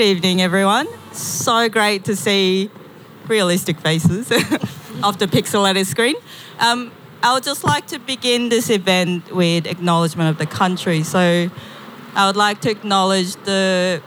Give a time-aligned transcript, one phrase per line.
[0.00, 0.88] Good evening, everyone.
[1.12, 2.70] So great to see
[3.28, 4.32] realistic faces
[5.02, 6.16] off the pixelated screen.
[6.58, 6.90] Um,
[7.22, 11.02] I would just like to begin this event with acknowledgement of the country.
[11.02, 11.50] So
[12.14, 14.02] I would like to acknowledge the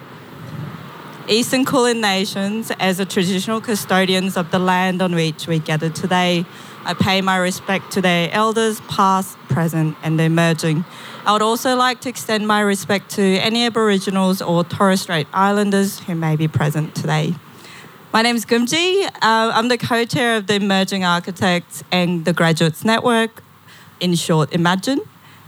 [1.28, 6.44] Eastern Kulin Nations as the traditional custodians of the land on which we gather today.
[6.86, 10.84] I pay my respect to their elders, past, present, and emerging.
[11.26, 16.00] I would also like to extend my respect to any Aboriginals or Torres Strait Islanders
[16.00, 17.36] who may be present today.
[18.12, 19.06] My name is Gumji.
[19.06, 23.42] Uh, I'm the co chair of the Emerging Architects and the Graduates Network,
[24.02, 25.00] in short, EmAGN,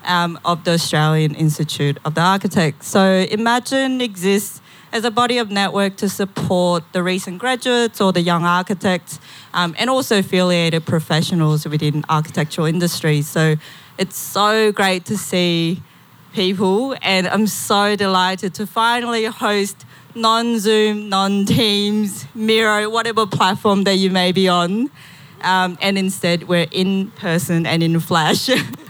[0.05, 2.88] um, of the Australian Institute of the Architects.
[2.88, 4.61] So, EmAGN exists
[4.95, 9.19] as a body of network to support the recent graduates or the young architects
[9.53, 13.27] um, and also affiliated professionals within architectural industries.
[13.27, 13.57] So,
[13.97, 15.83] it's so great to see
[16.33, 23.83] people, and I'm so delighted to finally host non Zoom, non Teams, Miro, whatever platform
[23.83, 24.89] that you may be on.
[25.41, 28.49] Um, and instead, we're in person and in flash.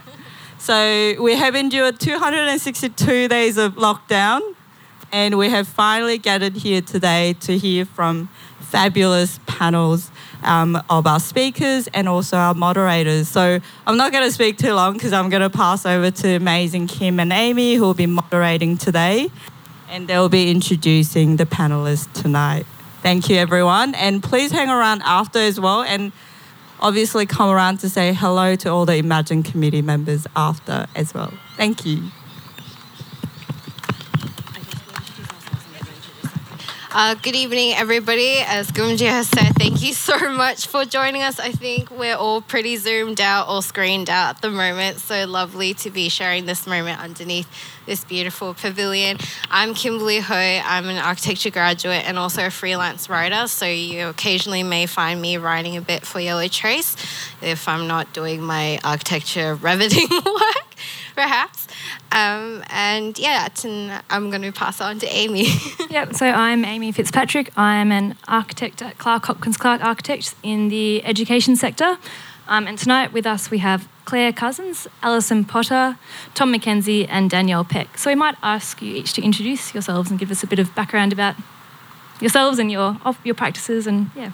[0.59, 4.55] so, we have endured 262 days of lockdown,
[5.11, 10.11] and we have finally gathered here today to hear from fabulous panels
[10.43, 13.27] um, of our speakers and also our moderators.
[13.27, 16.35] So I'm not going to speak too long because I'm going to pass over to
[16.35, 19.29] amazing Kim and Amy who will be moderating today
[19.89, 22.65] and they'll be introducing the panelists tonight.
[23.01, 23.95] Thank you, everyone.
[23.95, 26.11] And please hang around after as well and
[26.79, 31.31] obviously come around to say hello to all the EmAGN committee members after as well.
[31.55, 32.03] Thank you.
[36.97, 38.37] Uh, good evening, everybody.
[38.37, 41.41] As Gumji has said, thank you so much for joining us.
[41.41, 44.99] I think we're all pretty zoomed out or screened out at the moment.
[44.99, 47.49] So lovely to be sharing this moment underneath
[47.85, 49.17] this beautiful pavilion.
[49.51, 50.33] I'm Kimberly Ho.
[50.33, 53.47] I'm an architecture graduate and also a freelance writer.
[53.47, 56.95] So you occasionally may find me writing a bit for Yellowtrace
[57.41, 60.64] if I'm not doing my architecture riveting work,
[61.15, 61.67] perhaps.
[62.11, 65.47] Um, and yeah, and I'm going to pass on to Amy.
[65.89, 67.51] yep, so I'm Amy Fitzpatrick.
[67.57, 71.97] I'm an architect at Clarke Hopkins Clarke Architects in the education sector.
[72.47, 75.97] Um, and tonight with us we have Clare Cousins, Alison Potter,
[76.35, 77.97] Tom McKenzie, and Danielle Peck.
[77.97, 80.75] So we might ask you each to introduce yourselves and give us a bit of
[80.75, 81.35] background about
[82.21, 84.31] yourselves and your your practices and yeah.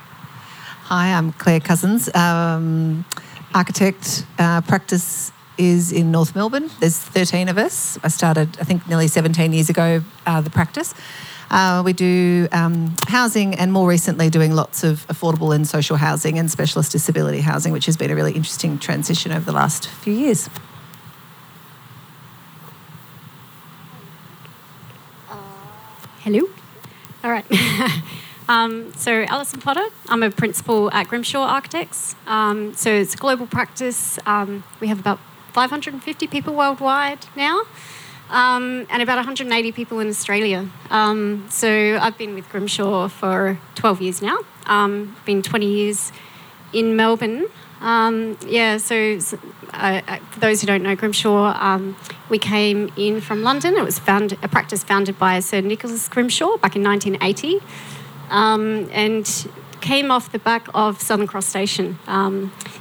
[0.85, 3.05] Hi, I'm Clare Cousins, um,
[3.53, 6.69] architect, uh, practice is in North Melbourne.
[6.79, 7.97] There's 13 of us.
[8.03, 10.93] I started, I think, nearly 17 years ago, uh, the practice.
[11.49, 16.39] Uh, we do um, housing and more recently doing lots of affordable and social housing
[16.39, 20.13] and specialist disability housing, which has been a really interesting transition over the last few
[20.13, 20.49] years.
[26.23, 26.47] Hello.
[27.23, 27.45] All right.
[28.47, 32.15] um, so, Alison Potter, I'm a principal at Grimshaw Architects.
[32.27, 34.19] Um, so, it's a global practice.
[34.27, 35.19] Um, we have about
[35.53, 37.61] 550 people worldwide now.
[38.29, 40.69] Um, and about 180 people in Australia.
[40.89, 44.39] Um, so I've been with Grimshaw for 12 years now.
[44.67, 46.13] Um, been 20 years
[46.71, 47.47] in Melbourne.
[47.81, 49.19] Um, yeah, so
[49.73, 51.97] uh, for those who don't know Grimshaw, um,
[52.29, 53.75] we came in from London.
[53.75, 57.59] It was found, a practice founded by Sir Nicholas Grimshaw back in 1980,
[58.29, 59.25] um, and
[59.81, 61.97] came off the back of Southern Cross Station.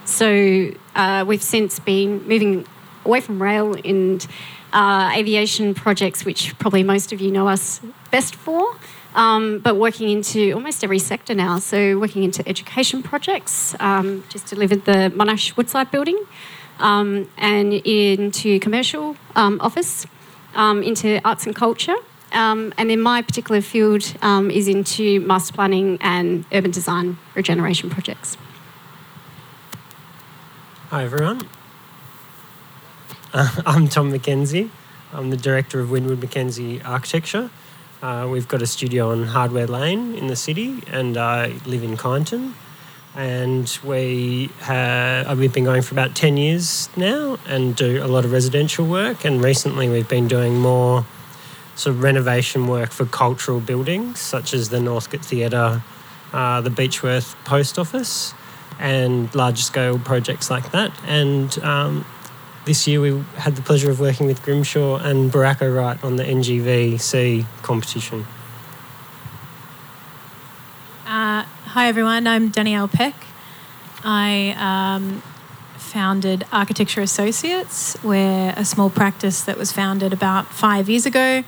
[0.04, 2.66] so uh, we've since been moving
[3.04, 4.26] away from rail and
[4.72, 7.80] uh, aviation projects, which probably most of you know us
[8.10, 8.76] best for,
[9.14, 11.58] um, but working into almost every sector now.
[11.58, 16.24] So, working into education projects, um, just delivered the Monash Woodside building,
[16.78, 20.06] um, and into commercial um, office,
[20.54, 21.96] um, into arts and culture.
[22.32, 28.36] Um, and in my particular field is into master planning and urban design regeneration projects.
[30.90, 31.48] Hi, everyone.
[33.32, 34.70] Uh, I'm Tom McKenzie.
[35.12, 37.50] I'm the director of Winwood McKenzie Architecture.
[38.02, 41.96] Uh, we've got a studio on Hardware Lane in the city, and I live in
[41.96, 42.54] Kyneton.
[43.14, 48.24] and we have, we've been going for about 10 years now and do a lot
[48.24, 49.24] of residential work.
[49.24, 51.04] And recently we've been doing more
[51.80, 55.82] sort of renovation work for cultural buildings, such as the Northcote Theatre,
[56.30, 58.34] uh, the Beechworth Post Office,
[58.78, 60.92] and large scale projects like that.
[61.06, 62.04] And um,
[62.66, 66.24] this year we had the pleasure of working with Grimshaw and Baracko Wright on the
[66.24, 68.26] NGVC competition.
[71.06, 73.14] Uh, hi everyone, I'm Danielle Peck.
[74.04, 75.22] I um,
[75.78, 77.96] founded Architecture Associates.
[78.04, 81.42] We're a small practice that was founded about five years ago.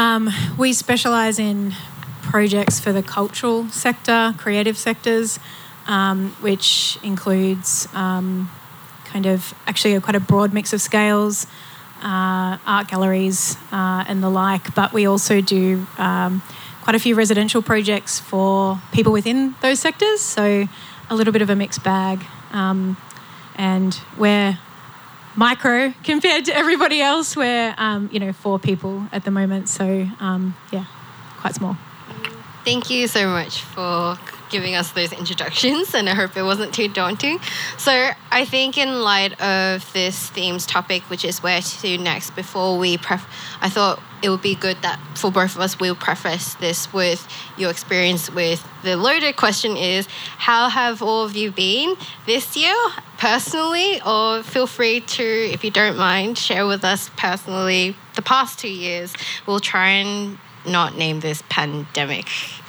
[0.00, 1.74] Um, we specialise in
[2.22, 5.38] projects for the cultural sector, creative sectors,
[5.86, 8.50] um, which includes um,
[9.04, 11.46] kind of actually a, quite a broad mix of scales,
[12.02, 14.74] uh, art galleries, uh, and the like.
[14.74, 16.40] But we also do um,
[16.80, 20.22] quite a few residential projects for people within those sectors.
[20.22, 20.66] So
[21.10, 22.24] a little bit of a mixed bag.
[22.52, 22.96] Um,
[23.54, 24.58] and we're
[25.36, 27.36] micro compared to everybody else.
[27.36, 29.68] We're, um, you know, four people at the moment.
[29.68, 30.84] So, um, yeah,
[31.38, 31.76] quite small.
[32.64, 34.18] Thank you so much for
[34.50, 37.38] giving us those introductions, and I hope it wasn't too daunting.
[37.78, 42.76] So, I think in light of this theme's topic, which is where to next, before
[42.76, 43.26] we pref,
[43.60, 47.26] I thought it would be good that for both of us we'll preface this with
[47.56, 50.06] your experience with the loaded question is
[50.36, 52.74] how have all of you been this year
[53.20, 58.58] personally or feel free to if you don't mind share with us personally the past
[58.58, 59.12] two years
[59.46, 62.26] we'll try and not name this pandemic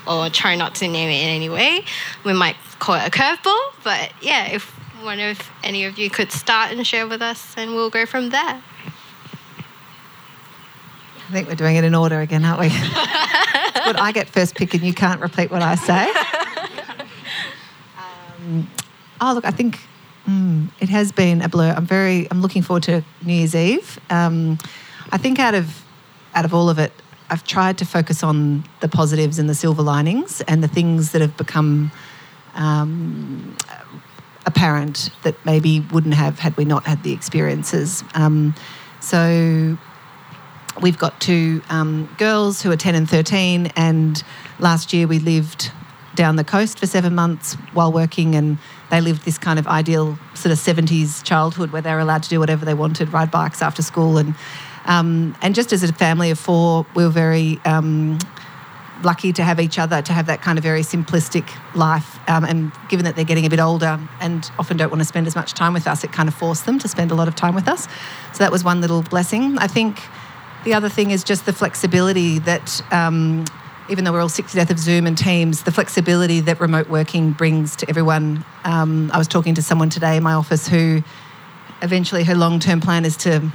[0.08, 1.84] or try not to name it in any way.
[2.24, 4.66] We might call it a curveball, but yeah, if
[5.04, 8.30] one of any of you could start and share with us, and we'll go from
[8.30, 8.62] there.
[11.28, 12.70] I think we're doing it in order again, aren't we?
[13.74, 16.12] But I get first pick and you can't repeat what I say.
[17.98, 18.68] Um,
[19.22, 19.80] oh, look, I think
[20.28, 21.74] mm, it has been a blur.
[21.76, 24.00] I'm very, I'm looking forward to New Year's Eve.
[24.10, 24.58] Um,
[25.12, 25.84] I think out of,
[26.34, 26.92] out of all of it,
[27.30, 31.22] I've tried to focus on the positives and the silver linings and the things that
[31.22, 31.92] have become
[32.56, 33.56] um,
[34.46, 38.04] apparent that maybe wouldn't have had we not had the experiences.
[38.16, 38.54] Um,
[39.00, 39.78] so
[40.82, 44.24] we've got two um, girls who are 10 and 13, and
[44.60, 45.72] last year we lived
[46.16, 48.58] down the coast for seven months while working, and
[48.92, 52.30] they lived this kind of ideal sort of 70s childhood where they were allowed to
[52.30, 54.36] do whatever they wanted, ride bikes after school, and
[54.86, 58.18] um, and just as a family of four, we were very um,
[59.04, 62.20] lucky to have each other, to have that kind of very simplistic life.
[62.28, 65.28] Um, and given that they're getting a bit older and often don't want to spend
[65.28, 67.36] as much time with us, it kind of forced them to spend a lot of
[67.36, 67.88] time with us.
[68.34, 69.58] So that was one little blessing.
[69.58, 70.00] I think
[70.64, 73.46] the other thing is just the flexibility that, um,
[73.92, 76.88] even though we're all sick to death of Zoom and Teams, the flexibility that remote
[76.88, 78.46] working brings to everyone.
[78.64, 81.04] Um, I was talking to someone today in my office who
[81.82, 83.52] eventually her long term plan is to,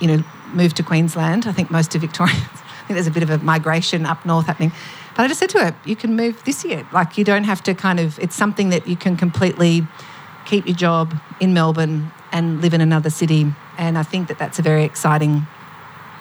[0.00, 1.46] you know, move to Queensland.
[1.46, 4.46] I think most of Victorians, I think there's a bit of a migration up north
[4.46, 4.72] happening.
[5.16, 6.86] But I just said to her, you can move this year.
[6.92, 9.86] Like you don't have to kind of, it's something that you can completely
[10.46, 13.52] keep your job in Melbourne and live in another city.
[13.78, 15.46] And I think that that's a very exciting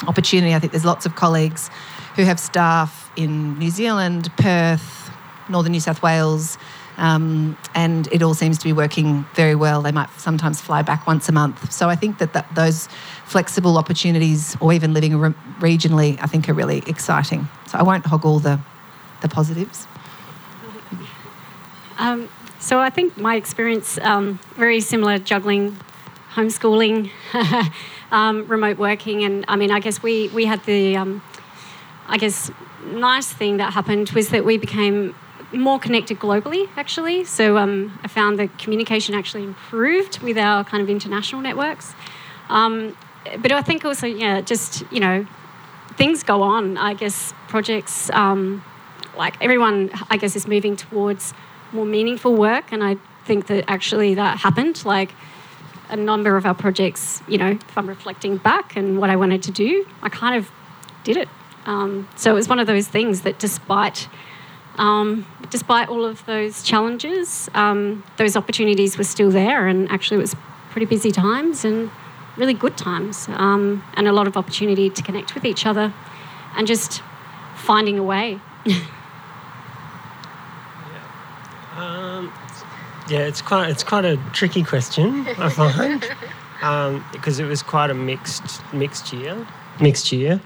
[0.07, 0.53] opportunity.
[0.53, 1.71] I think there's lots of colleagues
[2.15, 5.11] who have staff in New Zealand, Perth,
[5.49, 6.57] Northern New South Wales,
[6.97, 9.81] um, and it all seems to be working very well.
[9.81, 11.71] They might sometimes fly back once a month.
[11.71, 12.87] So I think that, that those
[13.25, 17.47] flexible opportunities, or even living re- regionally, I think are really exciting.
[17.67, 18.59] So I won't hog all the,
[19.21, 19.87] the positives.
[21.97, 22.29] Um,
[22.59, 25.77] so I think my experience um, very similar juggling
[26.33, 27.09] homeschooling,
[28.11, 31.21] um, remote working, and I mean I guess we we had the um,
[32.07, 32.51] I guess
[32.85, 35.15] nice thing that happened was that we became
[35.51, 37.23] more connected globally actually.
[37.23, 41.93] So um, I found the communication actually improved with our kind of international networks.
[42.49, 42.95] Um,
[43.39, 45.25] but I think also yeah just you know
[45.97, 46.77] things go on.
[46.77, 48.09] I guess projects
[49.17, 51.33] like everyone I guess is moving towards
[51.71, 52.71] more meaningful work.
[52.71, 54.85] And I think that actually that happened.
[54.85, 55.11] Like
[55.89, 59.43] a number of our projects, you know, if I'm reflecting back and what I wanted
[59.43, 60.49] to do, I kind of
[61.03, 61.29] did it.
[61.65, 64.07] Um, so it was one of those things that despite
[64.77, 70.21] um, despite all of those challenges, um, those opportunities were still there, and actually it
[70.21, 70.35] was
[70.69, 71.89] pretty busy times and
[72.35, 75.93] really good times, um, and a lot of opportunity to connect with each other,
[76.57, 77.01] and just
[77.55, 78.39] finding a way.
[81.77, 82.31] Um,
[83.09, 86.09] yeah, it's quite it's quite a tricky question I find.
[86.61, 89.45] Um, because it was quite a mixed mixed year,
[89.81, 90.39] mixed year,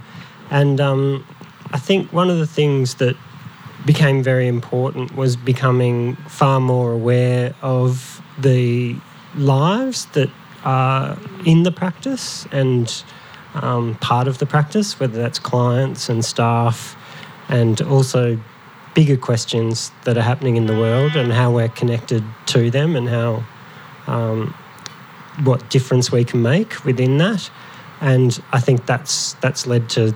[0.50, 1.26] and um,
[1.72, 3.16] I think one of the things that
[3.86, 8.96] became very important was becoming far more aware of the
[9.36, 10.30] lives that
[10.64, 13.04] are in the practice and
[13.54, 16.96] um, part of the practice, whether that's clients and staff,
[17.48, 18.40] and also
[18.94, 23.08] bigger questions that are happening in the world and how we're connected to them and
[23.08, 23.44] how
[24.08, 24.54] um,
[25.44, 27.50] what difference we can make within that.
[28.02, 30.14] And I think that's that's led to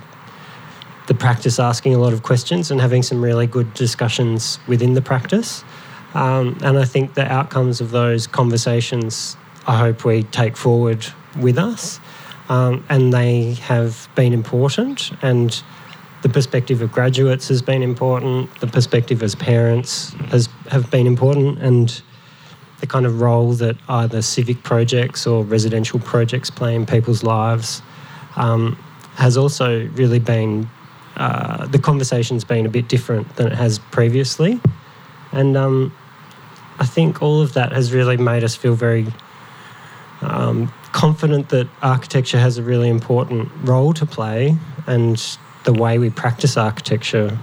[1.07, 5.01] the practice asking a lot of questions and having some really good discussions within the
[5.01, 5.63] practice.
[6.13, 9.35] Um, and I think the outcomes of those conversations,
[9.67, 11.05] I hope we take forward
[11.39, 11.99] with us.
[12.49, 15.11] Um, and they have been important.
[15.21, 15.61] And
[16.23, 18.59] the perspective of graduates has been important.
[18.59, 22.01] The perspective as parents has have been important, and
[22.79, 27.81] the kind of role that either civic projects or residential projects play in people's lives
[28.35, 28.77] um,
[29.15, 30.69] has also really been
[31.15, 34.59] uh, the conversation's been a bit different than it has previously,
[35.31, 35.93] and um,
[36.79, 39.07] I think all of that has really made us feel very
[40.21, 46.09] um, confident that architecture has a really important role to play, and the way we
[46.09, 47.37] practice architecture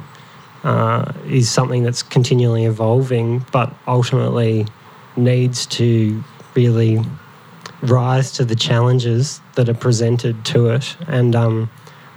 [0.65, 4.67] uh, is something that's continually evolving, but ultimately
[5.17, 6.23] needs to
[6.55, 7.01] really
[7.83, 10.97] rise to the challenges that are presented to it.
[11.07, 11.71] And um,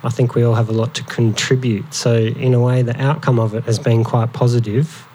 [0.03, 1.93] I think we all have a lot to contribute.
[1.93, 5.07] So, in a way, the outcome of it has been quite positive,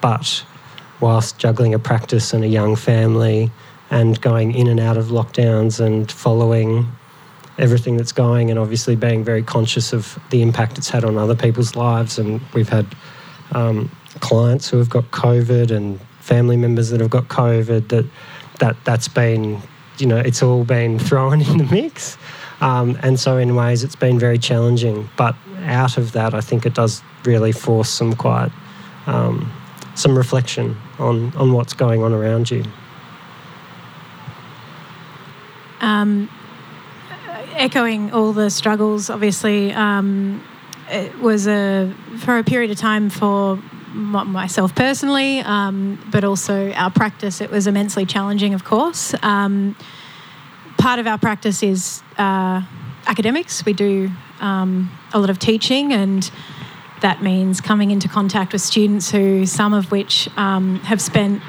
[0.00, 0.44] but
[1.00, 3.50] whilst juggling a practice and a young family
[3.90, 6.90] and going in and out of lockdowns and following
[7.58, 11.34] everything that's going and obviously being very conscious of the impact it's had on other
[11.34, 12.18] people's lives.
[12.18, 12.86] And we've had
[13.52, 18.06] um, clients who have got COVID and family members that have got COVID that
[18.60, 19.60] that that's been
[19.98, 22.16] you know it's all been thrown in the mix
[22.62, 26.64] um, and so in ways it's been very challenging but out of that I think
[26.64, 28.50] it does really force some quite
[29.06, 29.52] um,
[29.94, 32.64] some reflection on on what's going on around you
[35.80, 36.30] um,
[37.54, 40.42] echoing all the struggles obviously um,
[40.88, 43.58] it was a for a period of time for
[43.94, 47.40] myself personally, um, but also our practice.
[47.40, 49.14] It was immensely challenging, of course.
[49.22, 49.76] Um,
[50.82, 52.60] part of our practice is uh,
[53.06, 53.64] academics.
[53.64, 54.10] We do
[54.40, 56.28] um, a lot of teaching, and
[57.02, 61.40] that means coming into contact with students who, some of which um, have spent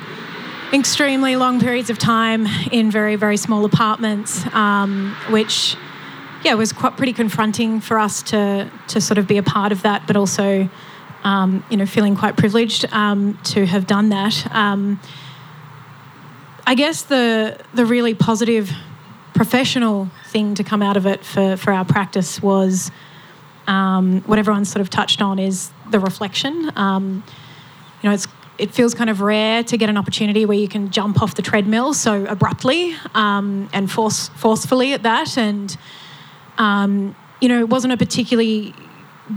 [0.72, 5.78] extremely long periods of time in very, very small apartments, um, which
[6.44, 9.82] yeah, was quite pretty confronting for us to to sort of be a part of
[9.82, 10.70] that, but also
[11.24, 14.46] um, you know, feeling quite privileged um, to have done that.
[14.54, 15.00] Um,
[16.68, 18.72] I guess the the really positive
[19.34, 22.92] professional thing to come out of it for, for our practice was
[23.68, 26.72] um, what everyone sort of touched on is the reflection.
[26.76, 27.24] Um,
[28.02, 28.28] you know, it's
[28.60, 31.42] it feels kind of rare to get an opportunity where you can jump off the
[31.42, 35.76] treadmill so abruptly um, and force forcefully at that and
[37.44, 38.74] you know, it wasn't a particularly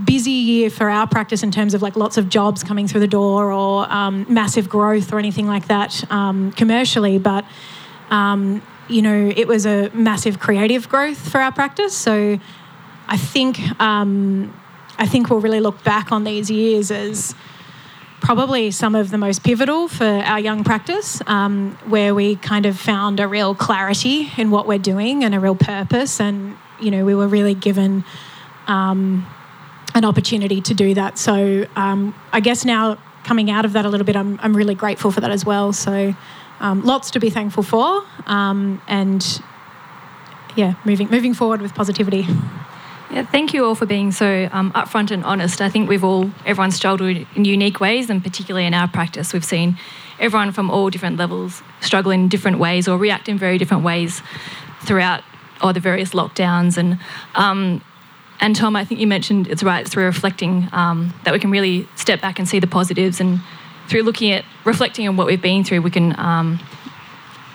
[0.05, 3.07] busy year for our practice in terms of like lots of jobs coming through the
[3.07, 7.43] door or um, massive growth or anything like that um, commercially, but
[8.09, 11.95] um, you know it was a massive creative growth for our practice.
[11.95, 12.39] So
[13.07, 14.53] I think um,
[14.97, 17.35] I think we'll really look back on these years as
[18.19, 22.77] probably some of the most pivotal for our young practice, um, where we kind of
[22.79, 27.05] found a real clarity in what we're doing and a real purpose, and you know
[27.05, 28.03] we were really given.
[28.67, 29.25] Um,
[29.95, 31.17] an opportunity to do that.
[31.17, 34.75] So um, I guess now coming out of that a little bit, I'm, I'm really
[34.75, 35.73] grateful for that as well.
[35.73, 36.15] So
[36.59, 39.41] um, lots to be thankful for, um, and
[40.55, 42.25] yeah, moving moving forward with positivity.
[43.09, 45.61] Yeah, thank you all for being so um, upfront and honest.
[45.61, 49.45] I think we've all, everyone's struggled in unique ways, and particularly in our practice, we've
[49.45, 49.77] seen
[50.19, 54.21] everyone from all different levels struggle in different ways or react in very different ways
[54.81, 55.23] throughout
[55.61, 56.77] all the various lockdowns.
[56.77, 56.99] And
[57.35, 57.81] um,
[58.41, 61.87] and Tom, I think you mentioned it's right through reflecting um, that we can really
[61.95, 63.39] step back and see the positives, and
[63.87, 66.59] through looking at reflecting on what we've been through, we can um,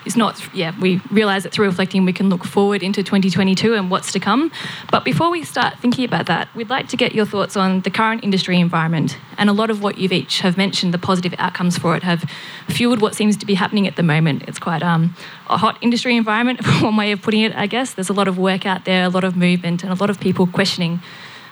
[0.04, 3.90] it's not, yeah, we realise that through reflecting we can look forward into 2022 and
[3.90, 4.50] what's to come.
[4.90, 7.90] But before we start thinking about that, we'd like to get your thoughts on the
[7.90, 9.16] current industry environment.
[9.38, 12.24] And a lot of what you've each have mentioned, the positive outcomes for it, have
[12.68, 14.44] fueled what seems to be happening at the moment.
[14.48, 15.14] It's quite um,
[15.48, 17.94] a hot industry environment, one way of putting it, I guess.
[17.94, 20.18] There's a lot of work out there, a lot of movement, and a lot of
[20.18, 21.00] people questioning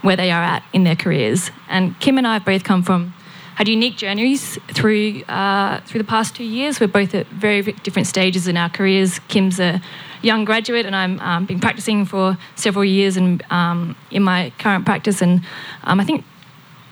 [0.03, 1.51] where they are at in their careers.
[1.69, 3.15] And Kim and I have both come from
[3.61, 6.81] had unique journeys through uh, through the past two years.
[6.81, 9.19] We're both at very different stages in our careers.
[9.29, 9.83] Kim's a
[10.23, 14.87] young graduate, and I'm um, been practicing for several years and um, in my current
[14.87, 15.21] practice.
[15.21, 15.43] And
[15.85, 16.25] um, I think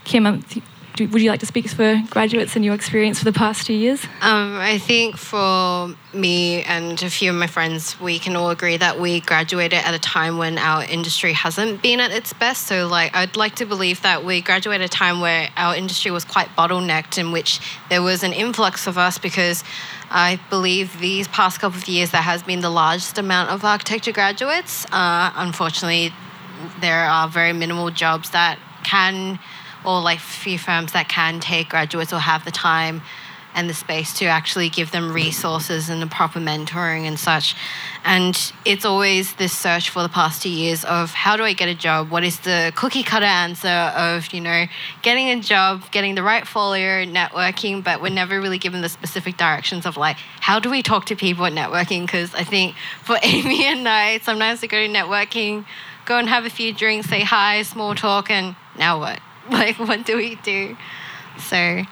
[0.04, 0.44] Kim,
[0.98, 3.72] do, would you like to speak for graduates and your experience for the past two
[3.72, 4.04] years?
[4.20, 8.76] Um, I think for me and a few of my friends, we can all agree
[8.76, 12.66] that we graduated at a time when our industry hasn't been at its best.
[12.66, 16.10] So, like, I'd like to believe that we graduated at a time where our industry
[16.10, 19.62] was quite bottlenecked, in which there was an influx of us because
[20.10, 24.12] I believe these past couple of years there has been the largest amount of architecture
[24.12, 24.84] graduates.
[24.86, 26.12] Uh, unfortunately,
[26.80, 29.38] there are very minimal jobs that can,
[29.88, 33.00] or like few firms that can take graduates or have the time
[33.54, 37.56] and the space to actually give them resources and the proper mentoring and such.
[38.04, 41.70] And it's always this search for the past two years of how do I get
[41.70, 42.10] a job?
[42.10, 43.66] What is the cookie cutter answer
[43.96, 44.66] of, you know,
[45.00, 49.38] getting a job, getting the right folio, networking, but we're never really given the specific
[49.38, 52.02] directions of like, how do we talk to people at networking?
[52.02, 55.64] Because I think for Amy and I, sometimes we go to networking,
[56.04, 59.20] go and have a few drinks, say hi, small talk, and now what?
[59.52, 60.76] Like, what do we do?
[61.38, 61.82] So,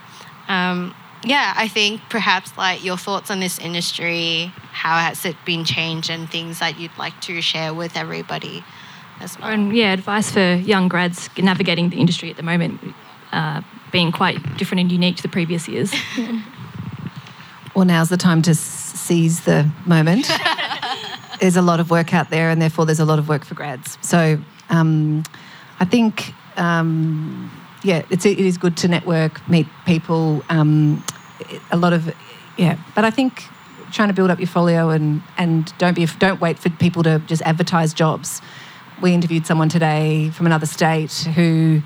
[0.49, 0.95] um,
[1.25, 6.11] yeah, I think perhaps like your thoughts on this industry, how has it been changed,
[6.11, 8.63] and things that you'd like to share with everybody
[9.21, 9.49] as well.
[9.49, 12.81] And yeah, advice for young grads navigating the industry at the moment,
[13.33, 15.95] uh, being quite different and unique to the previous years.
[17.77, 20.31] Well, now's the time to seize the moment.
[21.41, 23.55] there's a lot of work out there, and therefore there's a lot of work for
[23.55, 23.99] grads.
[24.01, 24.39] So
[24.71, 25.25] um,
[25.79, 27.51] I think, um,
[27.83, 30.43] yeah, it's, it is good to network, meet people.
[30.49, 31.05] Um,
[31.71, 32.13] a lot of,
[32.57, 33.45] yeah, but I think
[33.93, 37.21] trying to build up your folio and and don't be don't wait for people to
[37.27, 38.43] just advertise jobs.
[39.01, 41.83] We interviewed someone today from another state who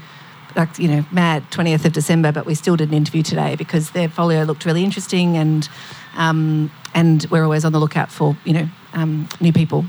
[0.57, 3.93] like you know mad 20th of december but we still did an interview today because
[3.93, 5.69] their folio looked really interesting and
[6.17, 9.85] um, and we're always on the lookout for you know um, new people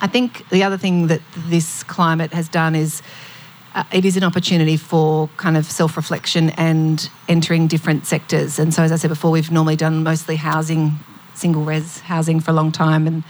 [0.00, 3.02] i think the other thing that this climate has done is
[3.74, 8.82] uh, it is an opportunity for kind of self-reflection and entering different sectors and so
[8.82, 10.98] as i said before we've normally done mostly housing
[11.34, 13.24] single res housing for a long time and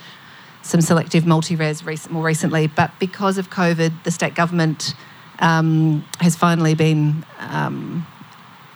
[0.62, 4.94] some selective multi-res rec- more recently but because of covid the state government
[5.38, 8.06] um, has finally been um,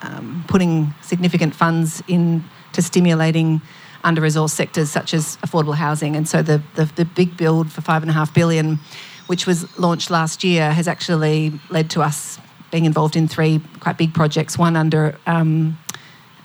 [0.03, 3.61] um, putting significant funds into stimulating
[4.05, 6.17] under-resourced sectors such as affordable housing.
[6.17, 8.79] And so the, the, the big build for five and a half billion,
[9.27, 12.39] which was launched last year, has actually led to us
[12.71, 14.59] being involved in three quite big projects.
[14.59, 15.79] One under um,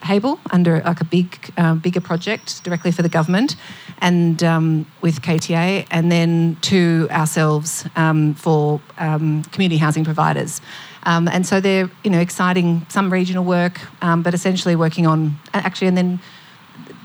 [0.03, 3.55] Hable, under like a big, uh, bigger project directly for the government,
[3.99, 10.59] and um, with KTA, and then two ourselves um, for um, community housing providers.
[11.03, 15.37] Um, and so they're, you know, exciting, some regional work, um, but essentially working on,
[15.53, 16.19] actually, and then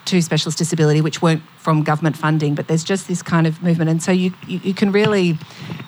[0.07, 3.91] two specialist disability, which weren't from government funding, but there's just this kind of movement.
[3.91, 5.39] And so you, you, you can really,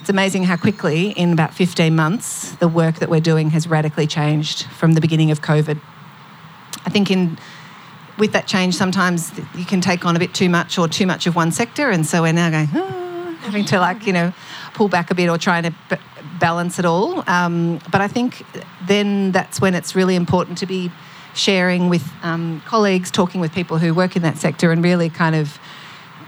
[0.00, 4.06] it's amazing how quickly, in about 15 months, the work that we're doing has radically
[4.06, 5.80] changed from the beginning of COVID.
[6.84, 7.38] I think in
[8.18, 11.26] with that change, sometimes you can take on a bit too much or too much
[11.26, 14.32] of one sector, and so we're now going "Ah," having to like you know
[14.74, 15.96] pull back a bit or trying to b-
[16.40, 17.22] balance it all.
[17.30, 18.44] Um, but I think
[18.86, 20.90] then that's when it's really important to be
[21.38, 25.34] sharing with um, colleagues, talking with people who work in that sector, and really kind
[25.34, 25.58] of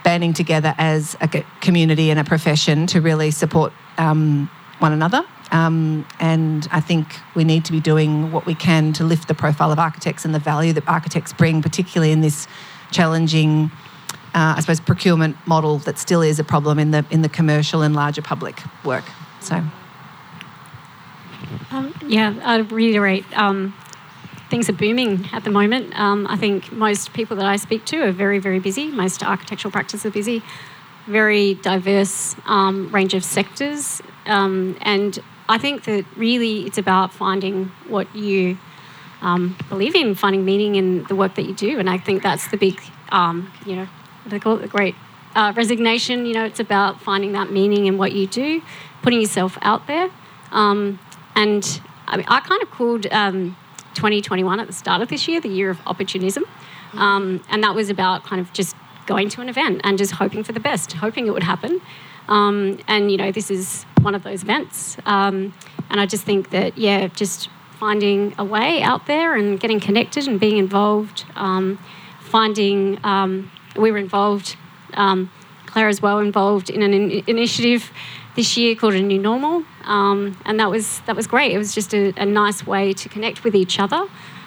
[0.05, 1.29] banding together as a
[1.61, 5.23] community and a profession to really support um, one another.
[5.53, 9.35] Um, and I think we need to be doing what we can to lift the
[9.35, 12.46] profile of architects and the value that architects bring, particularly in this
[12.92, 13.70] challenging,
[14.33, 17.83] uh, I suppose, procurement model that still is a problem in the in the commercial
[17.83, 19.05] and larger public work.
[19.40, 19.62] So.
[21.73, 23.25] Um, yeah, I'll reiterate.
[23.37, 23.75] Um,
[24.50, 25.98] things are booming at the moment.
[25.98, 28.88] Um, I think most people that I speak to are very, very busy.
[28.88, 30.42] Most architectural practices are busy.
[31.06, 37.72] Very diverse um, range of sectors, um, and I think that really it's about finding
[37.88, 38.58] what you
[39.22, 42.48] um, believe in, finding meaning in the work that you do, and I think that's
[42.50, 43.88] the big, um, you know,
[44.26, 44.94] they call it the great
[45.34, 46.26] uh, resignation.
[46.26, 48.62] You know, it's about finding that meaning in what you do,
[49.02, 50.10] putting yourself out there.
[50.52, 50.98] Um,
[51.34, 53.06] and I, mean, I kind of called
[53.94, 56.44] 2021 at the start of this year the year of opportunism.
[56.94, 58.74] Um, and that was about kind of just
[59.07, 61.81] going to an event and just hoping for the best, hoping it would happen.
[62.29, 64.96] Um, and, you know, this is one of those events.
[65.05, 65.53] Um,
[65.88, 67.48] and I just think that, yeah, just
[67.79, 71.79] finding a way out there and getting connected and being involved, um,
[72.20, 74.57] finding, um, we were involved,
[74.94, 75.31] um,
[75.66, 77.90] Clare as well, involved in an in- initiative
[78.37, 81.53] this year called A New Normal, um, and that was that was great.
[81.53, 84.07] It was just a, a nice way to connect with each other,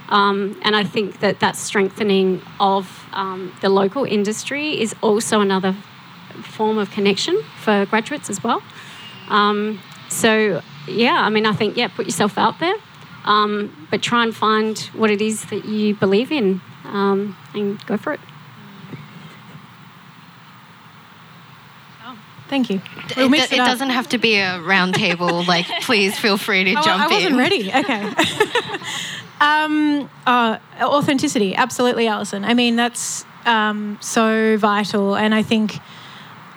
[0.09, 5.75] um, and I think that that strengthening of um, the local industry is also another
[6.41, 8.61] form of connection for graduates as well.
[9.29, 12.75] Um, so yeah, I mean, I think yeah, put yourself out there,
[13.25, 17.97] um, but try and find what it is that you believe in um, and go
[17.97, 18.19] for it.
[22.53, 22.81] Thank you.
[23.09, 23.65] It, We'll it it up.
[23.67, 25.43] doesn't have to be a round table.
[25.53, 27.37] Like, please feel free to jump I wasn't in.
[27.37, 27.71] ready.
[27.73, 28.13] Okay.
[29.41, 32.45] um, uh, authenticity, absolutely, Alison.
[32.45, 35.79] I mean, that's um, so vital, and I think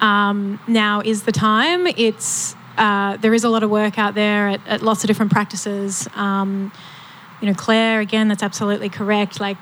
[0.02, 1.87] um, now is the time.
[1.87, 5.32] It's uh, there is a lot of work out there at, at lots of different
[5.32, 6.06] practices.
[6.14, 6.72] Um,
[7.40, 9.40] you know, Clare, again, that's absolutely correct.
[9.40, 9.56] Like,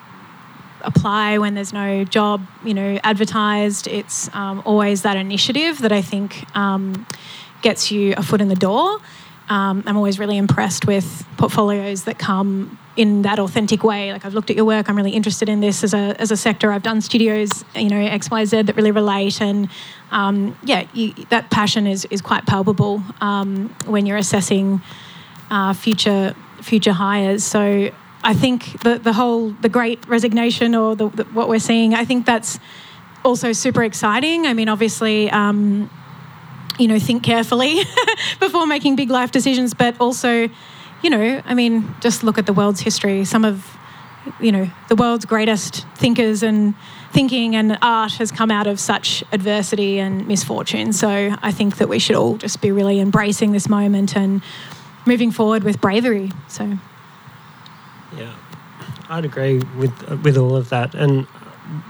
[0.85, 3.87] apply when there's no job, you know, advertised.
[3.87, 7.07] It's um, always that initiative that I think um,
[7.63, 8.99] gets you a foot in the door.
[9.49, 14.13] Um, I'm always really impressed with portfolios that come in that authentic way.
[14.13, 16.37] Like I've looked at your work, I'm really interested in this as a, as a
[16.37, 16.73] sector.
[16.73, 19.69] I've done studios, you know, X, Y, Z that really relate, and
[20.13, 24.81] um, yeah, you, that passion is is quite palpable um, when you're assessing
[25.51, 27.45] uh, future future hires.
[27.45, 27.91] So
[28.25, 32.05] I think the the whole the Great Resignation or the, the, what we're seeing, I
[32.05, 32.59] think that's
[33.25, 34.47] also super exciting.
[34.47, 35.31] I mean, obviously.
[35.31, 35.91] Um,
[36.79, 37.83] you know, think carefully
[38.41, 40.49] before making big life decisions, but also,
[41.03, 43.25] you know, I mean, just look at the world's history.
[43.25, 43.77] Some of,
[44.41, 46.75] you know, the world's greatest thinkers and
[47.13, 50.93] thinking and art has come out of such adversity and misfortune.
[50.93, 54.43] So I think that we should all just be really embracing this moment and
[55.07, 56.33] moving forward with bravery.
[56.49, 56.79] So,
[58.17, 58.35] Yeah,
[59.09, 60.95] I'd agree with with all of that.
[60.95, 61.27] And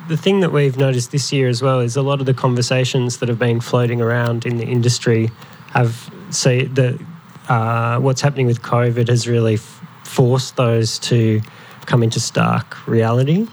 [0.09, 3.19] the thing that we've noticed this year as well is a lot of the conversations
[3.19, 5.31] that have been floating around in the industry
[5.71, 7.01] have say that
[7.49, 11.43] uh, what's happening with COVID has really f- forced those to
[11.87, 13.47] come into stark reality.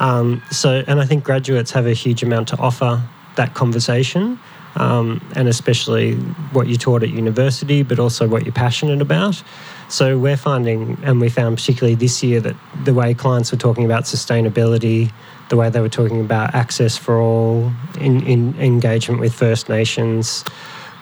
[0.00, 3.02] Um, so, and I think graduates have a huge amount to offer
[3.36, 4.38] that conversation,
[4.78, 6.14] um, and especially
[6.52, 9.42] what you taught at university, but also what you're passionate about.
[9.88, 13.84] So we're finding, and we found particularly this year, that the way clients were talking
[13.84, 15.10] about sustainability,
[15.48, 20.44] the way they were talking about access for all, in, in engagement with First Nations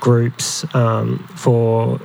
[0.00, 2.00] groups um, for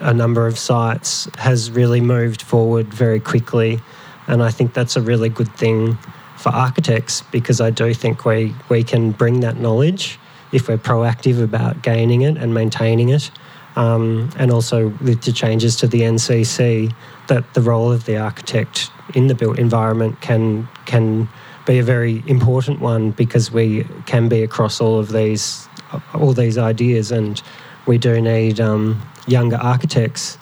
[0.00, 3.80] a number of sites has really moved forward very quickly.
[4.26, 5.98] And I think that's a really good thing
[6.36, 10.18] for architects because I do think we, we can bring that knowledge
[10.52, 13.30] if we're proactive about gaining it and maintaining it.
[13.74, 16.94] Um, and also with the changes to the NCC,
[17.28, 21.28] that the role of the architect in the built environment can can
[21.64, 25.68] be a very important one because we can be across all of these
[26.12, 27.42] all these ideas, and
[27.86, 30.36] we do need um, younger architects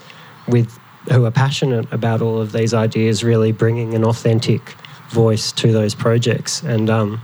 [0.48, 0.78] with
[1.10, 4.74] who are passionate about all of these ideas, really bringing an authentic
[5.08, 6.62] voice to those projects.
[6.62, 7.20] And um,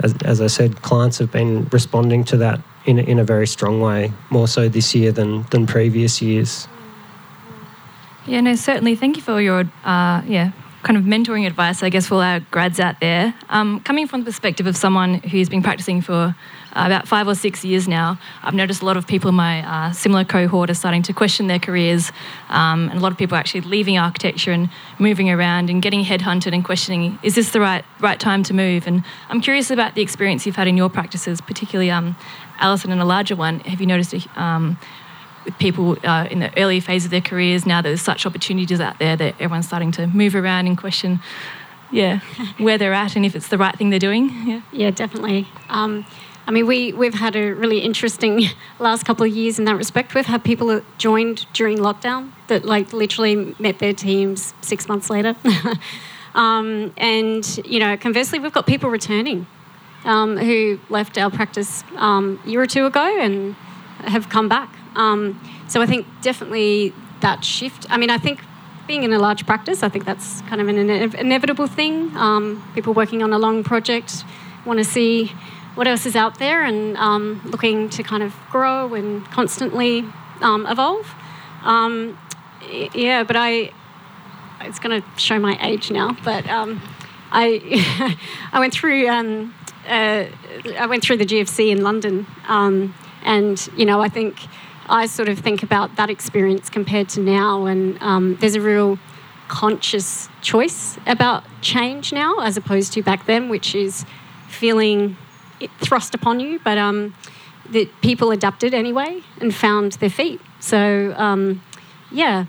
[0.00, 3.80] as, as I said, clients have been responding to that in in a very strong
[3.80, 6.68] way, more so this year than than previous years.
[8.26, 8.94] Yeah, no, certainly.
[8.94, 12.78] Thank you for your uh, yeah kind of mentoring advice, I guess, for our grads
[12.78, 13.34] out there.
[13.48, 16.34] Um, coming from the perspective of someone who's been practicing for
[16.72, 19.92] about five or six years now, I've noticed a lot of people in my uh,
[19.92, 22.12] similar cohort are starting to question their careers,
[22.48, 26.04] um, and a lot of people are actually leaving architecture and moving around and getting
[26.04, 28.86] headhunted and questioning, is this the right right time to move?
[28.86, 32.16] And I'm curious about the experience you've had in your practices, particularly um,
[32.58, 33.60] Alison and a larger one.
[33.60, 34.78] Have you noticed a, um,
[35.44, 38.80] with people uh, in the early phase of their careers now that there's such opportunities
[38.80, 41.20] out there that everyone's starting to move around and question
[41.90, 42.20] yeah
[42.58, 45.48] where they're at and if it's the right thing they're doing yeah Yeah, definitely.
[45.70, 46.04] Um,
[46.48, 48.44] I mean, we, we've had a really interesting
[48.78, 50.14] last couple of years in that respect.
[50.14, 55.36] We've had people joined during lockdown that, like, literally met their teams six months later.
[56.34, 59.46] um, and, you know, conversely, we've got people returning
[60.06, 63.54] um, who left our practice um, a year or two ago and
[64.04, 64.74] have come back.
[64.96, 67.86] Um, so I think definitely that shift.
[67.90, 68.40] I mean, I think
[68.86, 72.16] being in a large practice, I think that's kind of an ine- inevitable thing.
[72.16, 74.24] Um, people working on a long project
[74.64, 75.30] want to see
[75.78, 80.04] what else is out there and um, looking to kind of grow and constantly
[80.40, 81.14] um, evolve.
[81.62, 82.18] Um,
[82.92, 83.70] yeah, but I,
[84.62, 86.82] it's going to show my age now, but um,
[87.30, 88.16] I,
[88.52, 89.54] I went through, um,
[89.86, 90.24] uh,
[90.76, 94.36] I went through the GFC in London, um, and you know, I think
[94.88, 98.98] I sort of think about that experience compared to now, and there's a real
[99.46, 104.04] conscious choice about change now as opposed to back then, which is
[104.48, 105.16] feeling
[105.80, 107.14] thrust upon you, but um,
[107.70, 110.40] that people adapted anyway and found their feet.
[110.60, 111.62] So, um,
[112.10, 112.46] yeah,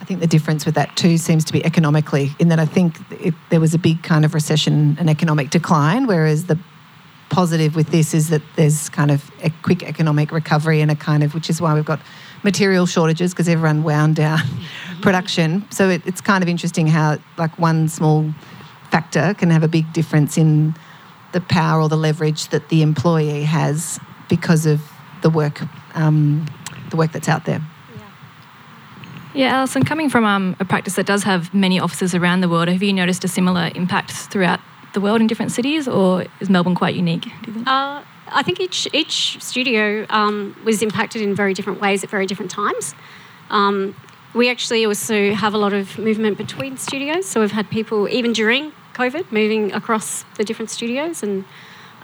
[0.00, 2.96] I think the difference with that too seems to be economically, in that I think
[3.12, 6.58] it, there was a big kind of recession and economic decline, whereas the
[7.30, 11.22] positive with this is that there's kind of a quick economic recovery and a kind
[11.22, 12.00] of, which is why we've got
[12.42, 14.40] material shortages because everyone wound down
[15.02, 15.64] production.
[15.70, 18.28] So it, it's kind of interesting how like one small
[18.90, 20.74] factor can have a big difference in
[21.32, 24.80] the power or the leverage that the employee has because of
[25.22, 25.60] the work,
[25.94, 26.46] um,
[26.90, 27.62] the work that's out there.
[29.34, 32.68] Yeah, Alison, coming from um, a practice that does have many offices around the world,
[32.68, 34.60] have you noticed a similar impact throughout
[34.92, 37.22] the world in different cities, or is Melbourne quite unique?
[37.22, 37.66] Do you think?
[37.66, 42.26] Uh, I think each each studio um, was impacted in very different ways at very
[42.26, 42.94] different times.
[43.48, 43.94] Um,
[44.34, 48.32] we actually also have a lot of movement between studios, so we've had people even
[48.34, 51.44] during COVID moving across the different studios, and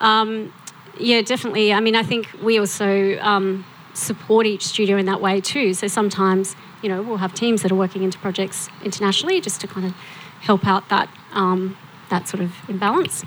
[0.00, 0.52] um,
[0.98, 1.72] yeah, definitely.
[1.72, 5.74] I mean, I think we also um, support each studio in that way too.
[5.74, 9.66] So sometimes you know we'll have teams that are working into projects internationally just to
[9.66, 9.92] kind of
[10.40, 11.76] help out that um,
[12.10, 13.24] that sort of imbalance.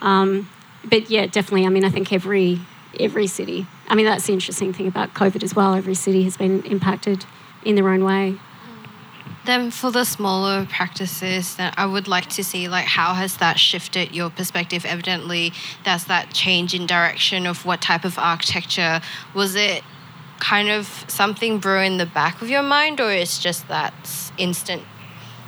[0.00, 0.48] Um,
[0.84, 1.66] but yeah, definitely.
[1.66, 2.60] I mean, I think every
[2.98, 3.66] every city.
[3.88, 5.74] I mean, that's the interesting thing about COVID as well.
[5.74, 7.26] Every city has been impacted
[7.64, 8.38] in their own way.
[9.44, 14.14] Then for the smaller practices, I would like to see like how has that shifted
[14.14, 14.86] your perspective?
[14.86, 15.52] Evidently,
[15.84, 19.00] there's that change in direction of what type of architecture
[19.34, 19.82] was it
[20.40, 23.94] kind of something brew in the back of your mind, or it's just that
[24.38, 24.82] instant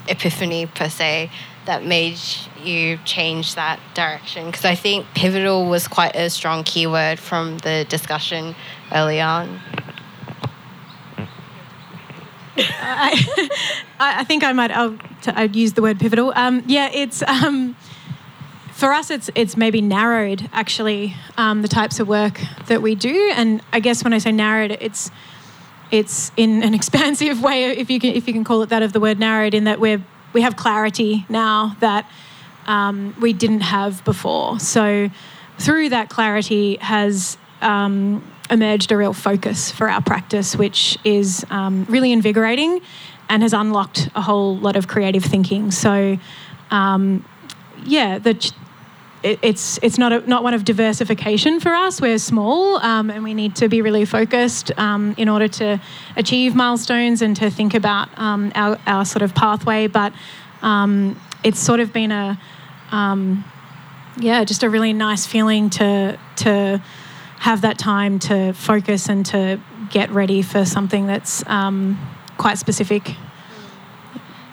[0.08, 1.30] epiphany per se
[1.64, 2.18] that made
[2.62, 4.46] you change that direction?
[4.46, 8.54] Because I think pivotal was quite a strong keyword from the discussion
[8.92, 9.60] early on.
[12.58, 14.70] I, I think I might.
[14.70, 16.32] I'll, I'd use the word pivotal.
[16.34, 17.76] Um, yeah, it's um,
[18.72, 19.10] for us.
[19.10, 23.80] It's it's maybe narrowed actually um, the types of work that we do, and I
[23.80, 25.10] guess when I say narrowed, it's
[25.90, 28.92] it's in an expansive way, if you can if you can call it that, of
[28.92, 32.10] the word narrowed, in that we're we have clarity now that
[32.66, 34.58] um, we didn't have before.
[34.60, 35.10] So
[35.58, 41.84] through that clarity has um, emerged a real focus for our practice, which is um,
[41.88, 42.80] really invigorating
[43.28, 45.70] and has unlocked a whole lot of creative thinking.
[45.70, 46.18] So,
[46.70, 47.24] um,
[47.84, 48.30] yeah, the,
[49.22, 52.00] it, it's it's not a, not one of diversification for us.
[52.00, 55.80] We're small um, and we need to be really focused um, in order to
[56.16, 59.88] achieve milestones and to think about um, our, our sort of pathway.
[59.88, 60.12] But
[60.62, 62.38] um, it's sort of been a
[64.18, 66.82] yeah, just a really nice feeling to to
[67.38, 71.98] have that time to focus and to get ready for something that's um,
[72.38, 73.14] quite specific.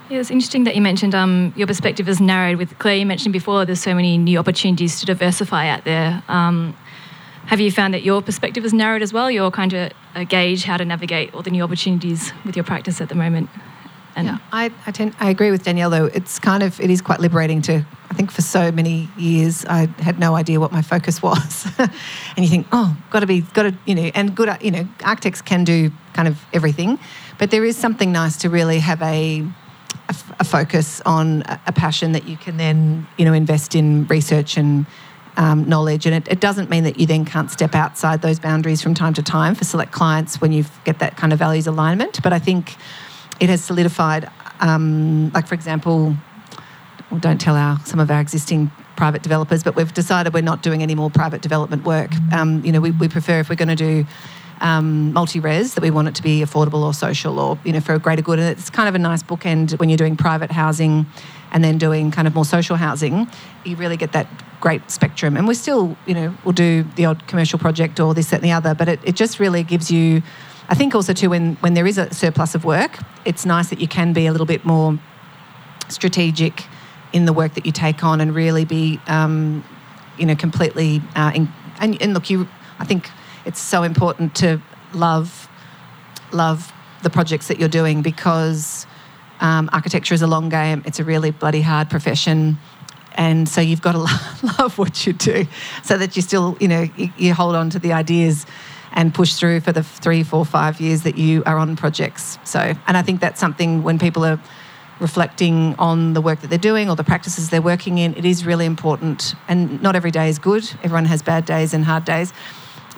[0.09, 2.57] Yeah, it's interesting that you mentioned um, your perspective is narrowed.
[2.57, 6.21] With Clare, you mentioned before there's so many new opportunities to diversify out there.
[6.27, 6.75] Um,
[7.47, 9.31] have you found that your perspective is narrowed as well?
[9.31, 13.01] You're kind of a gauge how to navigate all the new opportunities with your practice
[13.01, 13.49] at the moment.
[14.15, 16.06] And yeah, I, I, tend, I agree with Danielle though.
[16.06, 17.86] It's kind of it is quite liberating to.
[18.10, 21.89] I think for so many years I had no idea what my focus was, and
[22.38, 25.41] you think, oh, got to be, got to, you know, and good, you know, architects
[25.41, 26.99] can do kind of everything,
[27.39, 29.43] but there is something nice to really have a
[30.10, 34.06] a, a focus on a, a passion that you can then, you know, invest in
[34.08, 34.86] research and
[35.38, 36.06] um, knowledge.
[36.06, 39.13] And it, it, doesn't mean that you then can't step outside those boundaries from time
[39.15, 42.21] to time for select clients when you get that kind of values alignment.
[42.21, 42.76] But I think
[43.39, 46.15] it has solidified, um, like for example,
[47.09, 50.61] well, don't tell our some of our existing private developers, but we've decided we're not
[50.61, 52.11] doing any more private development work.
[52.31, 54.05] Um, you know, we, we prefer if we're going to do
[54.61, 57.93] um, multi-res that we want it to be affordable or social or you know for
[57.93, 58.39] a greater good.
[58.39, 61.05] And it's kind of a nice bookend when you're doing private housing
[61.51, 63.27] and then doing kind of more social housing.
[63.63, 64.27] You really get that
[64.59, 65.35] great spectrum.
[65.35, 68.45] And we still, you know, we'll do the odd commercial project or this, that, and
[68.45, 70.23] the other, but it, it just really gives you
[70.69, 73.80] I think also too when when there is a surplus of work, it's nice that
[73.80, 74.97] you can be a little bit more
[75.89, 76.65] strategic
[77.12, 79.63] in the work that you take on and really be, um,
[80.17, 81.02] you know, completely.
[81.15, 81.47] Uh, in,
[81.80, 82.47] and, and look, you,
[82.80, 83.10] I think
[83.45, 84.62] it's so important to
[84.93, 85.47] love
[86.32, 86.73] love
[87.04, 88.88] the projects that you're doing because
[89.39, 90.82] um, architecture is a long game.
[90.86, 92.58] It's a really bloody hard profession.
[93.15, 93.99] And so you've got to
[94.60, 95.45] love what you do
[95.84, 98.45] so that you still, you know, you, you hold on to the ideas
[98.93, 102.38] and push through for the three, four, five years that you are on projects.
[102.43, 104.39] So, and I think that's something when people are
[104.99, 108.45] reflecting on the work that they're doing or the practices they're working in, it is
[108.45, 109.36] really important.
[109.47, 110.63] And not every day is good.
[110.84, 112.32] Everyone has bad days and hard days.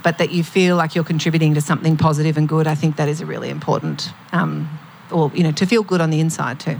[0.04, 3.08] But that you feel like you're contributing to something positive and good, I think that
[3.08, 4.70] is a really important, um,
[5.12, 6.80] or you know, to feel good on the inside too.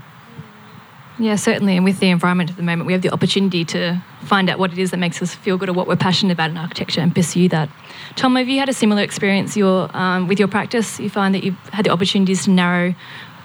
[1.18, 1.78] Yeah, certainly.
[1.78, 4.74] And with the environment at the moment, we have the opportunity to find out what
[4.74, 7.16] it is that makes us feel good or what we're passionate about in architecture and
[7.16, 7.70] pursue that.
[8.16, 11.00] Tom, have you had a similar experience your, um, with your practice?
[11.00, 12.96] You find that you've had the opportunities to narrow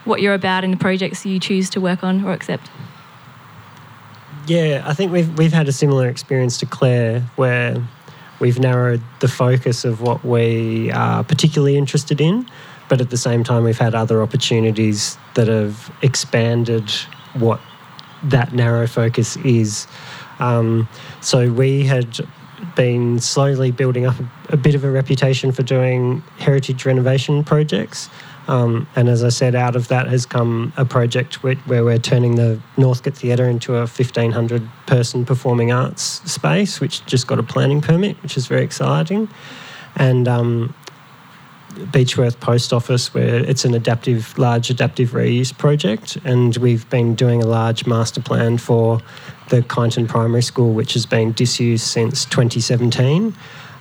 [0.05, 2.71] what you're about in the projects you choose to work on or accept?
[4.47, 7.77] Yeah, I think we've, we've had a similar experience to Clare where
[8.41, 12.49] we've narrowed the focus of what we are particularly interested in,
[12.89, 16.91] but at the same time, we've had other opportunities that have expanded
[17.35, 17.61] what
[18.25, 19.87] that narrow focus is.
[20.39, 20.89] Um,
[21.21, 22.19] so we had
[22.77, 28.09] been slowly building up a, a, bit of a reputation for doing heritage renovation projects.
[28.49, 31.99] Um, and as I said, out of that has come a project where, where we're
[31.99, 37.43] turning the Northcote Theatre into a 1,500 person performing arts space, which just got a
[37.43, 39.29] planning permit, which is very exciting.
[39.97, 40.75] And um,
[41.93, 47.43] Beechworth Post Office, where it's an adaptive, large adaptive reuse project, and we've been doing
[47.43, 49.01] a large master plan for
[49.49, 53.35] the Kyneton Primary School, which has been disused since 2017.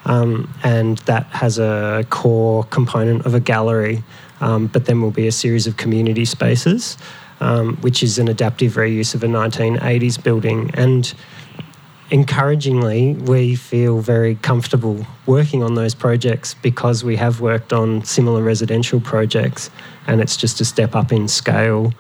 [0.05, 4.03] Um, and that has a core component of a gallery,
[4.41, 6.97] um, but then will be a series of community spaces,
[7.41, 10.71] um, which is an adaptive reuse of a 1980s building.
[10.73, 11.13] And
[12.11, 18.41] encouragingly, we feel very comfortable working on those projects because we have worked on similar
[18.41, 19.69] residential projects
[20.07, 21.93] and it's just a step up in scale.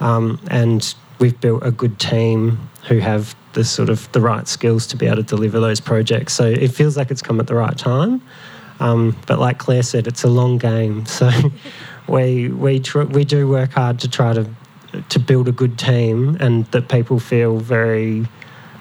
[0.00, 4.86] Um, and we've built a good team who have the sort of the right skills
[4.88, 6.32] to be able to deliver those projects.
[6.32, 8.22] So it feels like it's come at the right time.
[8.80, 11.04] Um, but like Clare said, it's a long game.
[11.12, 11.30] So
[12.08, 14.44] we we tr- we do work hard to try to
[15.08, 18.26] to build a good team and that people feel very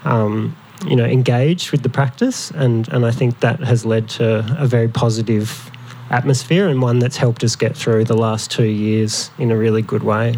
[0.04, 0.56] um,
[0.88, 4.67] you know engaged with the practice and and I think that has led to a
[4.67, 5.72] very positive
[6.10, 9.82] atmosphere and one that's helped us get through the last two years in a really
[9.82, 10.36] good way.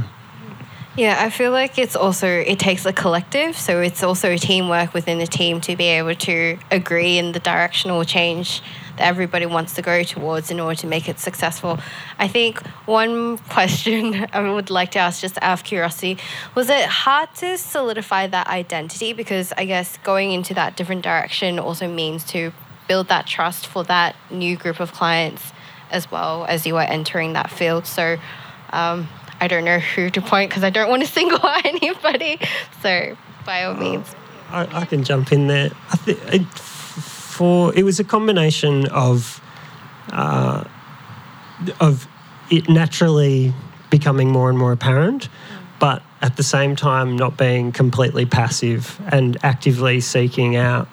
[0.95, 5.17] Yeah, I feel like it's also it takes a collective, so it's also teamwork within
[5.17, 8.61] the team to be able to agree in the directional change
[8.97, 11.79] that everybody wants to go towards in order to make it successful.
[12.19, 16.19] I think one question I would like to ask, just out of curiosity,
[16.53, 19.13] was it hard to solidify that identity?
[19.13, 22.53] Because I guess going into that different direction also means to
[22.87, 25.53] build that trust for that new group of clients
[25.89, 27.87] as well as you are entering that field.
[27.87, 28.17] So.
[28.71, 29.07] Um,
[29.43, 32.39] I don't know who to point because I don't want to single out anybody.
[32.81, 34.15] So by all means.
[34.49, 35.71] I, I can jump in there.
[35.91, 39.41] I think it, for it was a combination of
[40.13, 40.63] uh,
[41.81, 42.07] of
[42.49, 43.53] it naturally
[43.89, 45.27] becoming more and more apparent,
[45.77, 50.87] but at the same time not being completely passive and actively seeking out.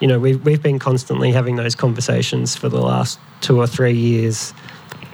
[0.00, 3.94] You know, we've we've been constantly having those conversations for the last two or three
[3.94, 4.54] years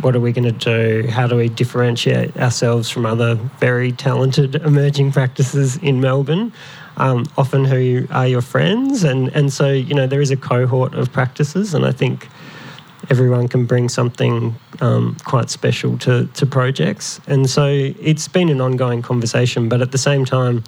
[0.00, 1.08] what are we going to do?
[1.08, 6.52] How do we differentiate ourselves from other very talented emerging practices in Melbourne?
[6.96, 10.94] Um, often who are your friends, and and so you know there is a cohort
[10.94, 12.28] of practices, and I think
[13.10, 18.60] everyone can bring something um, quite special to to projects, and so it's been an
[18.60, 20.62] ongoing conversation, but at the same time.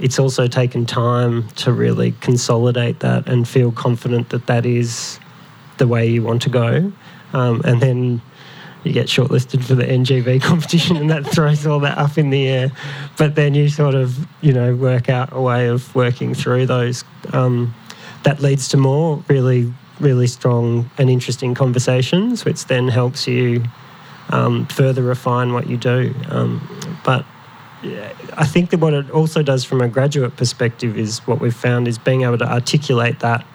[0.00, 5.20] It's also taken time to really consolidate that and feel confident that that is
[5.78, 6.92] the way you want to go.
[7.34, 8.22] Um, and then
[8.84, 12.46] you get shortlisted for the NGV competition, and that throws all that up in the
[12.48, 12.72] air.
[13.18, 17.04] But then you sort of, you know, work out a way of working through those.
[17.32, 17.74] Um,
[18.22, 23.64] that leads to more really, really strong and interesting conversations, which then helps you
[24.30, 26.14] um, further refine what you do.
[26.30, 27.26] Um, but
[28.36, 31.86] I think that what it also does from a graduate perspective is what we've found
[31.86, 33.46] is being able to articulate that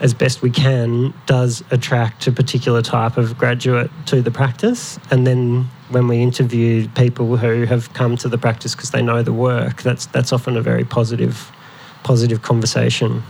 [0.00, 4.98] as best we can, does attract a particular type of graduate to the practice.
[5.10, 9.22] And then when we interview people who have come to the practice because they know
[9.22, 11.50] the work, that's that's often a very positive,
[12.04, 13.22] positive conversation.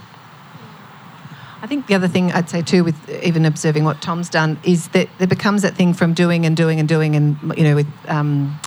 [1.60, 4.88] I think the other thing I'd say too, with even observing what Tom's done, is
[4.88, 7.88] that there becomes that thing from doing and doing and doing, and you know, with
[8.06, 8.58] um,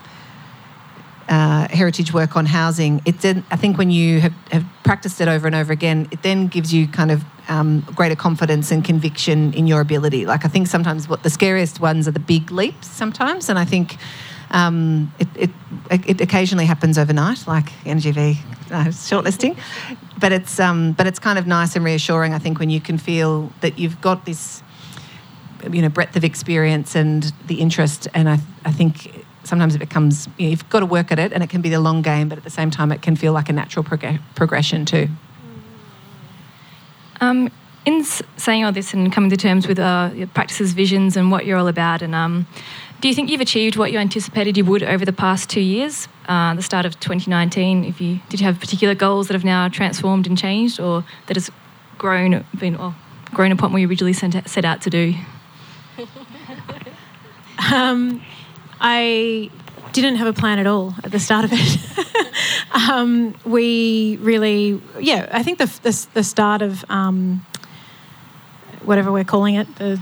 [1.32, 5.30] uh, heritage work on housing, it then, I think when you have, have, practiced it
[5.30, 9.54] over and over again, it then gives you kind of um, greater confidence and conviction
[9.54, 10.26] in your ability.
[10.26, 13.64] Like I think sometimes what the scariest ones are the big leaps sometimes, and I
[13.64, 13.96] think
[14.50, 15.50] um, it, it,
[16.10, 18.36] it, occasionally happens overnight, like NGV
[18.70, 19.58] uh, shortlisting.
[20.20, 22.34] But it's um, but it's kind of nice and reassuring.
[22.34, 24.62] I think when you can feel that you've got this,
[25.72, 30.28] you know, breadth of experience and the interest, and I I think sometimes it becomes
[30.38, 32.30] you know, you've got to work at it and it can be the long game
[32.30, 35.08] but at the same time it can feel like a natural prog- progression too.
[37.20, 37.52] Um,
[37.86, 41.46] in saying all this and coming to terms with uh, your practices visions and what
[41.46, 42.48] you're all about and um,
[43.00, 46.08] do you think you've achieved what you anticipated you would over the past two years
[46.28, 49.68] uh, the start of 2019 if you did you have particular goals that have now
[49.68, 51.50] transformed and changed or that has
[51.98, 52.96] grown been or
[53.34, 55.14] grown upon what you originally set out to do?
[57.72, 58.22] Um,
[58.82, 59.52] I
[59.94, 62.32] didn't have a plan at all at the start of it.
[62.90, 67.46] um, we really, yeah, I think the, the, the start of um,
[68.84, 70.02] whatever we're calling it, the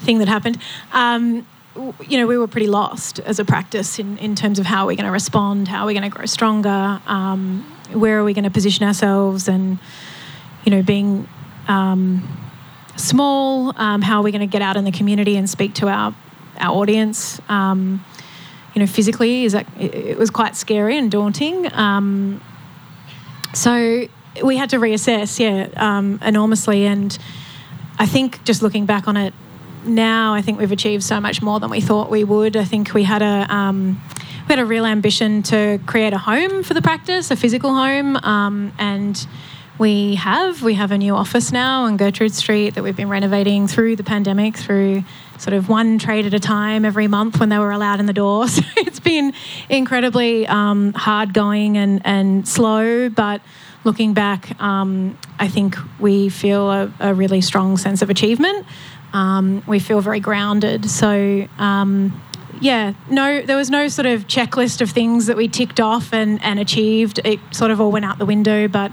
[0.00, 0.58] thing that happened.
[0.92, 1.46] Um,
[2.08, 4.96] you know, we were pretty lost as a practice in, in terms of how we're
[4.96, 7.60] going to respond, how we're going to grow stronger, um,
[7.92, 9.78] where are we going to position ourselves, and
[10.64, 11.28] you know, being
[11.68, 12.26] um,
[12.96, 15.88] small, um, how are we going to get out in the community and speak to
[15.88, 16.14] our
[16.58, 17.40] our audience?
[17.48, 18.04] Um,
[18.76, 21.72] you know, physically, is that it, was quite scary and daunting.
[21.72, 22.42] Um,
[23.54, 24.06] so
[24.44, 26.84] we had to reassess, yeah, um, enormously.
[26.84, 27.16] And
[27.98, 29.32] I think just looking back on it
[29.86, 32.54] now, I think we've achieved so much more than we thought we would.
[32.54, 33.98] I think we had a um,
[34.46, 38.16] we had a real ambition to create a home for the practice, a physical home,
[38.16, 39.26] um, and
[39.78, 43.66] we have we have a new office now on Gertrude Street that we've been renovating
[43.68, 45.04] through the pandemic, through
[45.38, 48.12] sort of one trade at a time every month when they were allowed in the
[48.12, 48.46] door.
[48.56, 49.34] So it's been
[49.68, 53.42] incredibly um, hard going and and slow, but
[53.84, 58.66] looking back, um, I think we feel a, a, really strong sense of achievement.
[59.12, 60.90] Um, we feel very grounded.
[60.90, 62.20] So, um,
[62.60, 66.42] yeah, no, there was no sort of checklist of things that we ticked off and,
[66.42, 67.20] and achieved.
[67.24, 68.90] It sort of all went out the window, but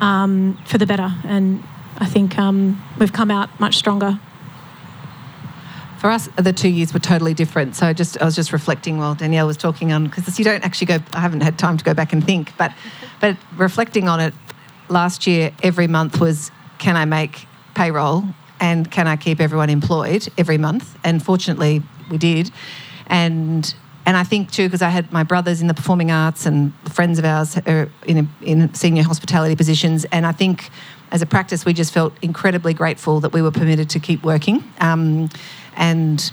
[0.00, 1.12] um, for the better.
[1.24, 1.62] And
[1.98, 4.18] I think um, we've come out much stronger.
[5.98, 7.76] For us, the two years were totally different.
[7.76, 10.86] So just I was just reflecting while Danielle was talking on because you don't actually
[10.86, 10.98] go.
[11.12, 12.72] I haven't had time to go back and think, but
[13.20, 14.32] but reflecting on it,
[14.88, 18.24] last year every month was can I make payroll
[18.60, 20.98] and can I keep everyone employed every month?
[21.04, 22.50] And fortunately, we did.
[23.06, 23.74] And
[24.06, 27.18] and I think too because I had my brothers in the performing arts and friends
[27.18, 30.70] of ours are in in senior hospitality positions, and I think
[31.10, 34.62] as a practice we just felt incredibly grateful that we were permitted to keep working.
[34.80, 35.28] Um,
[35.76, 36.32] and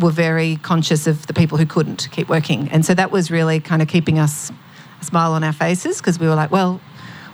[0.00, 2.68] were very conscious of the people who couldn't keep working.
[2.70, 4.52] And so that was really kind of keeping us
[5.00, 6.80] a smile on our faces because we were like, well,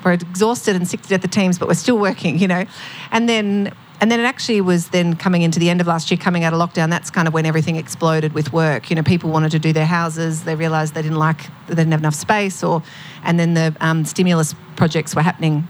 [0.05, 2.65] we're exhausted and sick to death of teams, but we're still working, you know.
[3.11, 6.19] And then and then it actually was then coming into the end of last year,
[6.19, 6.91] coming out of lockdown.
[6.91, 8.91] That's kind of when everything exploded with work.
[8.91, 10.45] You know, people wanted to do their houses.
[10.45, 12.83] They realised they didn't like, they didn't have enough space, or
[13.23, 15.69] and then the um, stimulus projects were happening.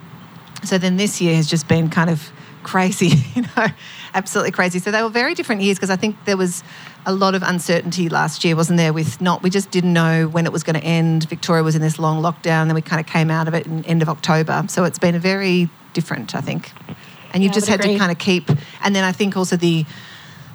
[0.65, 3.67] So then this year has just been kind of crazy, you know,
[4.15, 4.79] absolutely crazy.
[4.79, 6.65] So they were very different years because I think there was
[7.07, 8.93] a lot of uncertainty last year, wasn't there?
[8.93, 11.29] With not, we just didn't know when it was going to end.
[11.29, 13.85] Victoria was in this long lockdown, then we kind of came out of it in
[13.85, 14.65] end of October.
[14.69, 16.73] So it's been a very different, I think.
[17.35, 17.95] And you've yeah, just had agree.
[17.95, 18.49] to kind of keep,
[18.83, 19.85] and then I think also the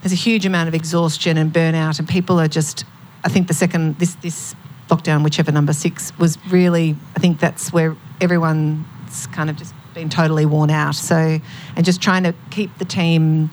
[0.01, 2.86] there's a huge amount of exhaustion and burnout, and people are just.
[3.21, 4.55] I think the second this this
[4.88, 6.95] lockdown, whichever number six, was really.
[7.15, 10.95] I think that's where everyone's kind of just been totally worn out.
[10.95, 11.39] So,
[11.75, 13.49] and just trying to keep the team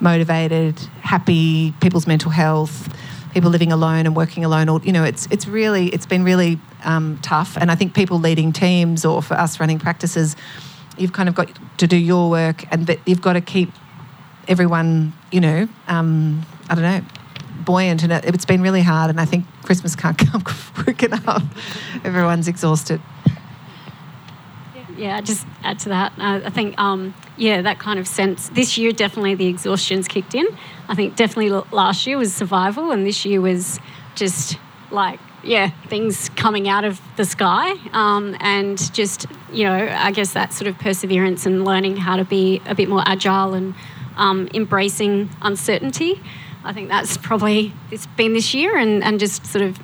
[0.00, 2.94] motivated, happy, people's mental health,
[3.34, 4.68] people living alone and working alone.
[4.68, 7.56] Or you know, it's it's really it's been really um, tough.
[7.56, 10.36] And I think people leading teams or for us running practices,
[11.00, 13.70] you've kind of got to do your work, and but you've got to keep
[14.46, 17.02] everyone, you know, um, I don't know,
[17.64, 18.02] buoyant.
[18.02, 19.10] And it, it's been really hard.
[19.10, 21.42] And I think Christmas can't come quick enough.
[22.04, 23.00] Everyone's exhausted
[24.98, 26.12] yeah, I just add to that.
[26.18, 28.48] Uh, I think, um, yeah, that kind of sense.
[28.50, 30.46] This year, definitely the exhaustion's kicked in.
[30.88, 33.78] I think definitely last year was survival, and this year was
[34.16, 34.58] just
[34.90, 37.74] like, yeah, things coming out of the sky.
[37.92, 42.24] Um, and just, you know, I guess that sort of perseverance and learning how to
[42.24, 43.74] be a bit more agile and
[44.16, 46.20] um, embracing uncertainty.
[46.64, 49.78] I think that's probably it's been this year, and, and just sort of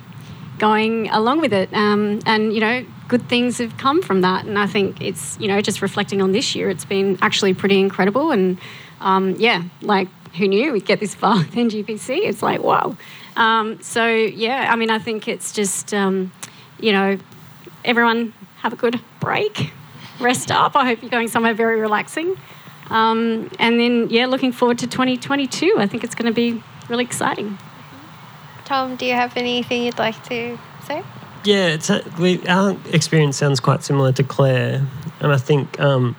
[0.59, 1.73] going along with it.
[1.73, 4.45] Um, and, you know, good things have come from that.
[4.45, 7.79] And I think it's, you know, just reflecting on this year, it's been actually pretty
[7.79, 8.31] incredible.
[8.31, 8.59] And
[9.01, 12.19] um, yeah, like who knew we'd get this far with NGPC?
[12.23, 12.97] It's like, wow.
[13.37, 16.33] Um, so yeah, I mean, I think it's just, um,
[16.79, 17.19] you know,
[17.85, 19.73] everyone have a good break,
[20.21, 20.77] rest up.
[20.77, 22.37] I hope you're going somewhere very relaxing.
[22.91, 25.77] Um, and then, yeah, looking forward to 2022.
[25.79, 27.59] I think it's going to be really exciting.
[28.65, 31.03] Tom, do you have anything you'd like to say?
[31.45, 34.87] Yeah, it's a, we, our experience sounds quite similar to Clare,
[35.21, 36.17] and I think um,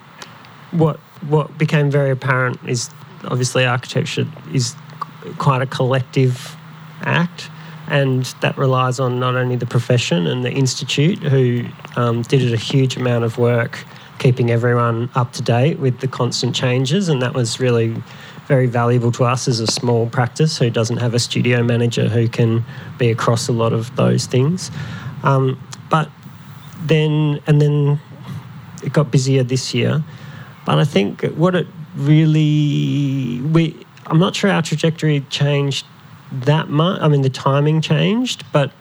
[0.71, 2.91] what what became very apparent is
[3.23, 4.75] obviously architecture is
[5.39, 6.54] quite a collective
[7.05, 7.49] act,
[7.87, 12.57] and that relies on not only the profession and the institute who um, did a
[12.57, 13.85] huge amount of work
[14.17, 17.95] keeping everyone up to date with the constant changes, and that was really
[18.47, 22.27] very valuable to us as a small practice who doesn't have a studio manager who
[22.27, 22.63] can
[22.97, 24.71] be across a lot of those things.
[25.23, 26.09] Um, but
[26.83, 27.99] then, and then
[28.83, 30.03] it got busier this year.
[30.65, 35.85] But I think what it really, we, I'm not sure our trajectory changed
[36.31, 37.01] that much.
[37.01, 38.71] I mean, the timing changed, but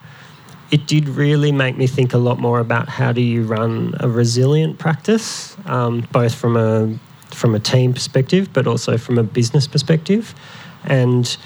[0.70, 4.09] it did really make me think a lot more about how do you run a
[4.09, 6.99] resilient practice, um, both from a
[7.30, 10.34] from a team perspective, but also from a business perspective,
[10.84, 11.36] and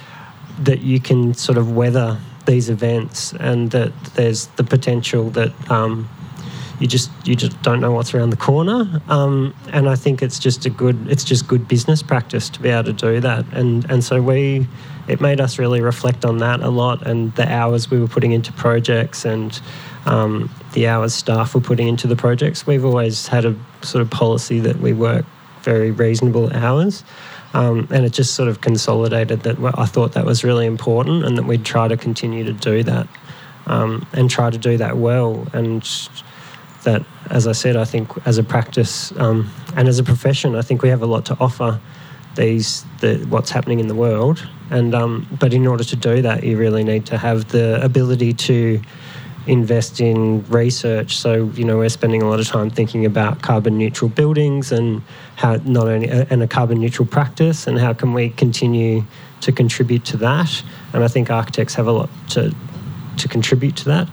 [0.60, 6.08] that you can sort of weather these events, and that there's the potential that um,
[6.80, 9.00] you just you just don't know what's around the corner.
[9.08, 12.68] Um, and I think it's just a good it's just good business practice to be
[12.68, 13.44] able to do that.
[13.52, 14.66] And and so we
[15.08, 18.32] it made us really reflect on that a lot and the hours we were putting
[18.32, 19.60] into projects and
[20.06, 22.66] um, the hours staff were putting into the projects.
[22.66, 25.24] We've always had a sort of policy that we work
[25.62, 27.04] very reasonable hours.
[27.54, 31.38] Um, and it just sort of consolidated that I thought that was really important and
[31.38, 33.08] that we'd try to continue to do that
[33.66, 35.46] um, and try to do that well.
[35.54, 35.82] And
[36.84, 40.62] that, as I said, I think as a practice um, and as a profession, I
[40.62, 41.80] think we have a lot to offer
[42.34, 44.46] these the, what's happening in the world.
[44.70, 48.34] And um, but in order to do that, you really need to have the ability
[48.34, 48.80] to
[49.46, 51.16] invest in research.
[51.16, 55.02] So, you know, we're spending a lot of time thinking about carbon neutral buildings and
[55.36, 59.04] how not only and a carbon neutral practice and how can we continue
[59.40, 60.62] to contribute to that.
[60.92, 62.54] And I think architects have a lot to
[63.16, 64.08] to contribute to that.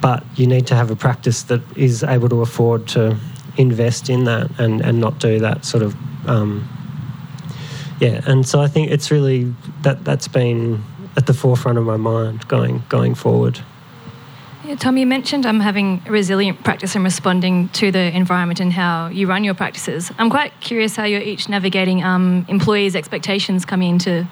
[0.00, 3.16] But you need to have a practice that is able to afford to
[3.56, 5.94] invest in that and, and not do that sort of
[6.28, 6.68] um,
[8.00, 8.20] yeah.
[8.26, 10.82] And so I think it's really that that's been
[11.16, 13.60] at the forefront of my mind going going forward.
[14.64, 19.08] Yeah, Tom, you mentioned um, having resilient practice and responding to the environment and how
[19.08, 20.10] you run your practices.
[20.16, 24.26] I'm quite curious how you're each navigating um, employees' expectations coming into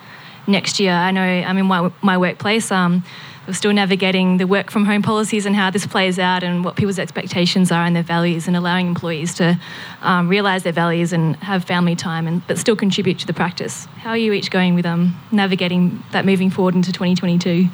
[0.46, 0.92] next year.
[0.92, 2.72] I know I'm in my, my workplace.
[2.72, 3.04] Um,
[3.46, 6.76] we're still navigating the work from home policies and how this plays out and what
[6.76, 9.58] people's expectations are and their values and allowing employees to
[10.02, 13.86] um, realise their values and have family time and but still contribute to the practice.
[13.98, 17.68] How are you each going with um, navigating that moving forward into 2022?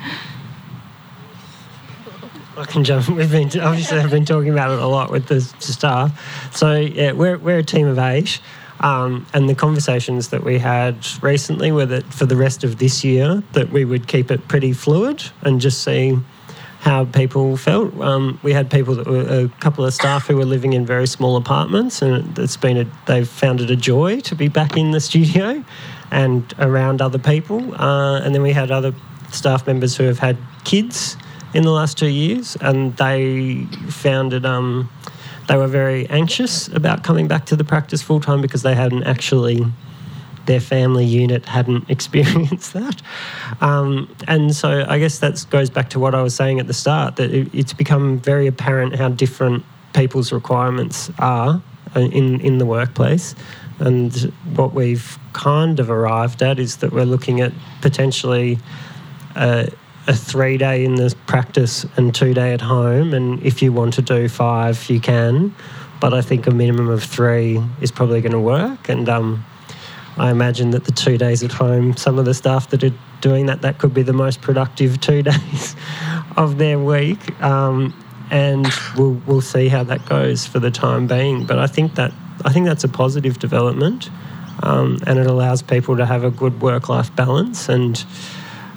[2.56, 3.08] I can jump.
[3.08, 6.56] We've been obviously I've been talking about it a lot with the staff.
[6.56, 8.40] So yeah, we're we're a team of eight,
[8.80, 13.04] um, and the conversations that we had recently were that for the rest of this
[13.04, 16.18] year that we would keep it pretty fluid and just see
[16.80, 17.98] how people felt.
[18.00, 21.08] Um, we had people that were a couple of staff who were living in very
[21.08, 24.92] small apartments, and it's been a, they've found it a joy to be back in
[24.92, 25.64] the studio
[26.10, 27.74] and around other people.
[27.74, 28.94] Uh, and then we had other
[29.32, 31.16] staff members who have had kids
[31.52, 34.44] in the last two years, and they found it.
[34.44, 34.88] Um,
[35.48, 39.04] they were very anxious about coming back to the practice full time because they hadn't
[39.04, 39.64] actually
[40.46, 43.02] their family unit hadn't experienced that.
[43.60, 46.74] Um, and so I guess that goes back to what I was saying at the
[46.74, 51.62] start that it, it's become very apparent how different people's requirements are
[51.94, 53.34] in, in the workplace.
[53.78, 54.12] And
[54.54, 58.58] what we've kind of arrived at is that we're looking at potentially.
[59.36, 59.66] Uh,
[60.08, 63.12] a three day in the practice and two day at home.
[63.12, 65.54] And if you want to do five, you can.
[66.00, 68.88] But I think a minimum of three is probably going to work.
[68.88, 69.44] And um,
[70.16, 73.46] I imagine that the two days at home, some of the staff that are doing
[73.46, 75.76] that, that could be the most productive two days
[76.36, 77.40] of their week.
[77.42, 77.94] Um,
[78.30, 81.44] and we'll, we'll see how that goes for the time being.
[81.44, 82.12] But I think that
[82.44, 84.10] I think that's a positive development,
[84.62, 88.04] um, and it allows people to have a good work-life balance and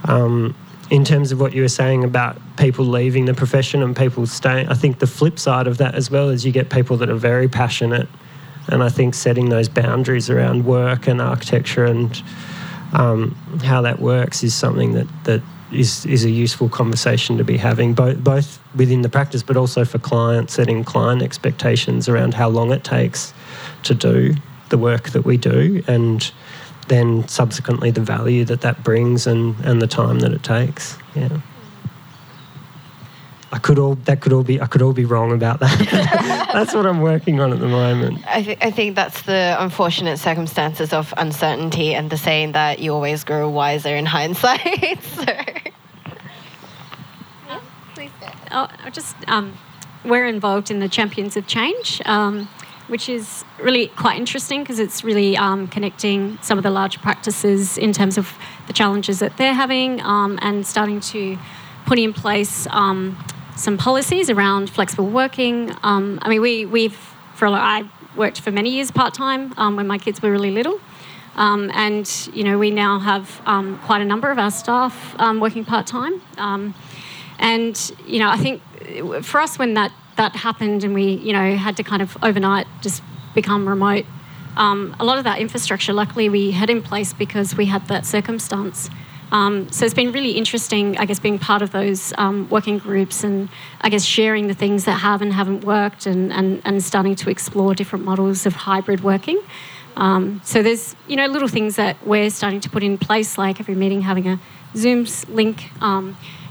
[0.06, 0.56] um,
[0.92, 4.68] in terms of what you were saying about people leaving the profession and people staying,
[4.68, 7.16] I think the flip side of that as well is you get people that are
[7.16, 8.10] very passionate.
[8.68, 12.22] And I think setting those boundaries around work and architecture and
[12.92, 13.32] um,
[13.64, 17.94] how that works is something that, that is, is a useful conversation to be having,
[17.94, 22.74] both, both within the practice but also for clients, setting client expectations around how long
[22.74, 23.34] it takes
[23.84, 24.36] to do
[24.68, 26.34] the work that we do and
[26.92, 30.98] then subsequently the value that that brings and, and the time that it takes.
[31.16, 31.40] Yeah.
[33.54, 36.50] I could all that could all be I could all be wrong about that.
[36.54, 38.20] that's what I'm working on at the moment.
[38.28, 42.94] I, th- I think that's the unfortunate circumstances of uncertainty and the saying that you
[42.94, 45.02] always grow wiser in hindsight.
[45.04, 45.26] so.
[47.96, 48.12] please.
[48.52, 49.58] Oh, just um,
[50.04, 52.02] we're involved in the Champions of Change.
[52.06, 52.50] Um,
[52.92, 57.78] which is really quite interesting because it's really um, connecting some of the larger practices
[57.78, 58.38] in terms of
[58.68, 61.38] the challenges that they're having um, and starting to
[61.86, 63.18] put in place um,
[63.56, 65.74] some policies around flexible working.
[65.84, 66.98] Um, I mean, we, we've,
[67.34, 70.30] for a lot, I worked for many years part time um, when my kids were
[70.30, 70.78] really little.
[71.38, 73.40] Um, and you know we now have
[73.86, 76.22] quite a number of our staff working part time,
[77.40, 78.62] and you know I think
[79.24, 82.68] for us when that that happened and we, you know, had to kind of overnight
[82.82, 83.02] just
[83.34, 84.06] become remote.
[84.58, 88.06] Um, a lot of that infrastructure, luckily, we had in place because we had that
[88.06, 88.90] circumstance.
[89.32, 93.24] Um, so it's been really interesting, I guess, being part of those um, working groups
[93.24, 93.48] and
[93.80, 97.30] I guess sharing the things that have and haven't worked and, and, and starting to
[97.30, 99.42] explore different models of hybrid working.
[99.96, 103.60] Um, so there's you know little things that we're starting to put in place, like
[103.60, 104.40] every meeting having a
[104.76, 105.70] Zoom link.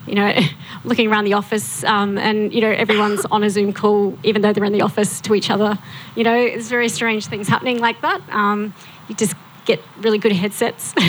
[0.07, 0.35] Um, you know,
[0.85, 4.53] looking around the office, um, and you know everyone's on a Zoom call, even though
[4.53, 5.79] they're in the office to each other.
[6.17, 8.21] You know, it's very strange things happening like that.
[8.31, 8.75] Um,
[9.09, 9.35] you just
[9.65, 10.95] get really good headsets.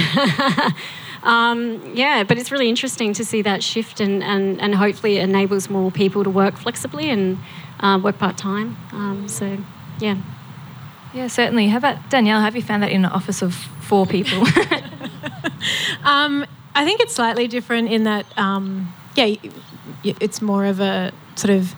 [1.23, 5.23] Um, yeah, but it's really interesting to see that shift, and, and, and hopefully it
[5.23, 7.37] enables more people to work flexibly and
[7.79, 8.77] uh, work part time.
[8.91, 9.57] Um, so,
[9.99, 10.17] yeah.
[11.13, 11.67] Yeah, certainly.
[11.67, 12.41] How about Danielle?
[12.41, 14.47] Have you found that in an office of four people?
[16.73, 19.35] I think it's slightly different in that, um, yeah,
[20.03, 21.75] it's more of a sort of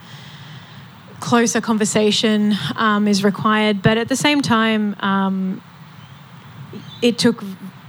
[1.20, 5.62] closer conversation um, is required, but at the same time, um,
[7.02, 7.44] it took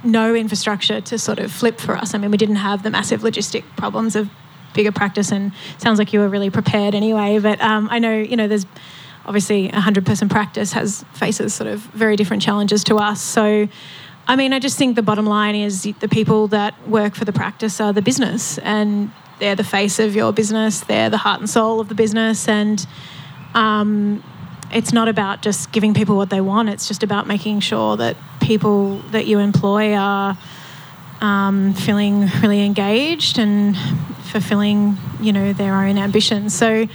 [0.04, 2.14] no infrastructure to sort of flip for us.
[2.14, 4.30] I mean, we didn't have the massive logistic problems of
[4.74, 7.38] bigger practice, and sounds like you were really prepared anyway.
[7.38, 8.66] But um, I know, you know, there's
[9.26, 13.20] obviously a hundred person practice has faces sort of very different challenges to us.
[13.20, 13.68] So,
[14.26, 17.32] I mean, I just think the bottom line is the people that work for the
[17.32, 20.80] practice are the business, and they're the face of your business.
[20.80, 22.86] They're the heart and soul of the business, and
[23.54, 24.22] um,
[24.72, 26.70] it's not about just giving people what they want.
[26.70, 30.38] It's just about making sure that people that you employ are
[31.20, 33.76] um, feeling really engaged and
[34.24, 36.54] fulfilling, you know, their own ambitions.
[36.54, 36.88] So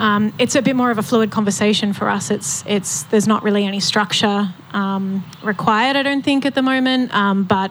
[0.00, 2.30] um, it's a bit more of a fluid conversation for us.
[2.30, 7.14] It's it's there's not really any structure um, required, I don't think, at the moment.
[7.14, 7.70] Um, but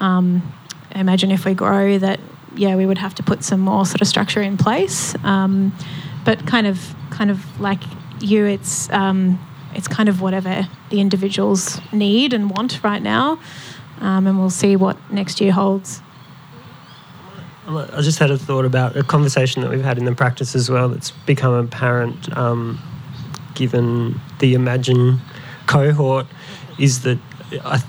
[0.00, 0.42] um,
[0.94, 2.20] imagine if we grow that,
[2.56, 5.14] yeah, we would have to put some more sort of structure in place.
[5.24, 5.76] Um,
[6.24, 7.82] but kind of kind of like
[8.20, 9.38] you, it's um,
[9.74, 13.38] it's kind of whatever the individuals need and want right now,
[14.00, 16.00] and we'll see what next year holds.
[17.68, 20.70] I just had a thought about a conversation that we've had in the practice as
[20.70, 22.78] well that's become apparent um,
[23.54, 25.18] given the EmAGN
[25.66, 26.26] cohort
[26.78, 27.18] is that
[27.64, 27.82] I,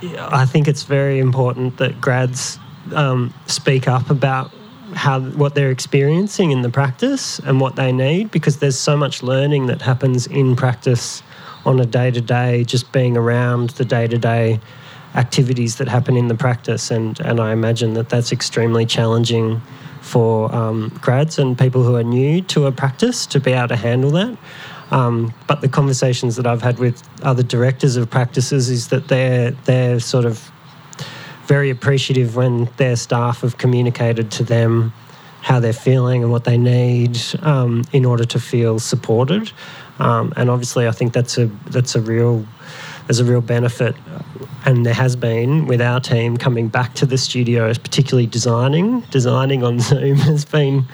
[0.00, 2.60] th- I think it's very important that grads
[2.94, 4.52] um, speak up about
[4.94, 9.22] how what they're experiencing in the practice and what they need because there's so much
[9.22, 11.22] learning that happens in practice
[11.66, 14.60] on a day to day, just being around the day to day
[15.14, 19.60] activities that happen in the practice, and and I imagine that that's extremely challenging
[20.00, 23.76] for um, grads and people who are new to a practice to be able to
[23.76, 24.36] handle that.
[24.90, 29.52] Um, but the conversations that I've had with other directors of practices is that they're
[29.64, 30.50] they're sort of
[31.46, 34.92] very appreciative when their staff have communicated to them
[35.42, 39.52] how they're feeling and what they need um, in order to feel supported.
[39.98, 42.46] Um, and obviously, I think that's a that's a real
[43.06, 43.94] there's a real benefit,
[44.64, 49.00] and there has been with our team coming back to the studios, particularly designing.
[49.10, 50.84] Designing on Zoom has been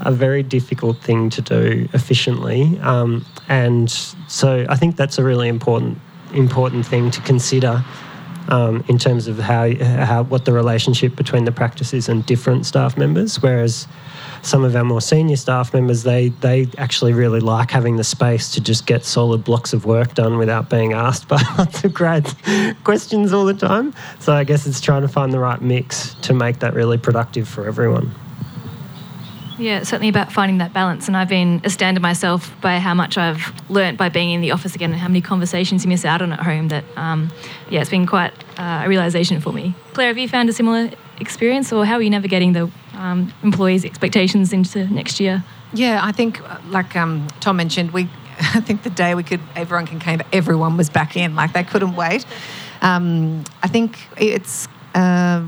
[0.00, 3.90] a very difficult thing to do efficiently, um, and
[4.28, 5.98] so I think that's a really important
[6.34, 7.82] important thing to consider
[8.48, 12.96] um, in terms of how, how what the relationship between the practices and different staff
[12.96, 13.42] members.
[13.42, 13.86] Whereas
[14.42, 18.50] some of our more senior staff members, they they actually really like having the space
[18.52, 22.34] to just get solid blocks of work done without being asked by lots of grads
[22.84, 23.94] questions all the time.
[24.18, 27.48] So I guess it's trying to find the right mix to make that really productive
[27.48, 28.14] for everyone.
[29.58, 31.08] Yeah, certainly about finding that balance.
[31.08, 34.74] And I've been astounded myself by how much I've learnt by being in the office
[34.74, 37.32] again and how many conversations you miss out on at home that, um,
[37.68, 39.74] yeah, it's been quite uh, a realization for me.
[39.94, 43.84] Clare, have you found a similar experience or how are you navigating the um, employees'
[43.84, 45.44] expectations into next year?
[45.72, 46.40] Yeah, I think,
[46.70, 48.08] like um, Tom mentioned, we
[48.40, 51.34] I think the day we could, everyone can came, everyone was back in.
[51.34, 52.24] Like they couldn't wait.
[52.82, 55.44] Um, I think it's uh,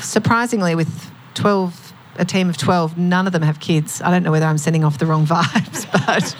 [0.00, 1.88] surprisingly with 12
[2.18, 4.02] a team of 12, none of them have kids.
[4.02, 6.34] I don't know whether I'm sending off the wrong vibes, but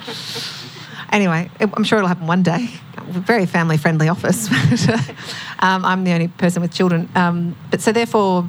[1.13, 2.69] anyway, I'm sure it'll happen one day.
[3.07, 4.49] Very family friendly office.
[5.61, 7.09] um, I'm the only person with children.
[7.15, 8.49] Um, but so therefore,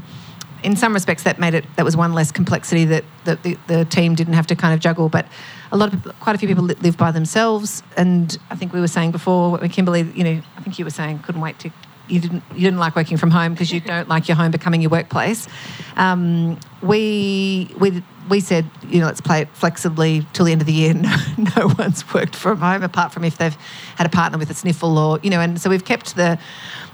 [0.64, 3.86] in some respects, that made it, that was one less complexity that, that the, the
[3.86, 5.10] team didn't have to kind of juggle.
[5.10, 5.28] But
[5.72, 7.84] a lot of quite a few people live by themselves.
[7.96, 11.20] And I think we were saying before, Kimberly, you know, I think you were saying
[11.20, 11.72] couldn't wait to
[12.10, 14.82] you didn't you didn't like working from home because you don't like your home becoming
[14.82, 15.48] your workplace.
[15.96, 20.68] Um, we we we said you know let's play it flexibly till the end of
[20.68, 20.94] the year.
[21.00, 21.16] No,
[21.58, 23.56] no one's worked from home apart from if they've
[23.96, 26.40] had a partner with a sniffle or you know, and so we've kept the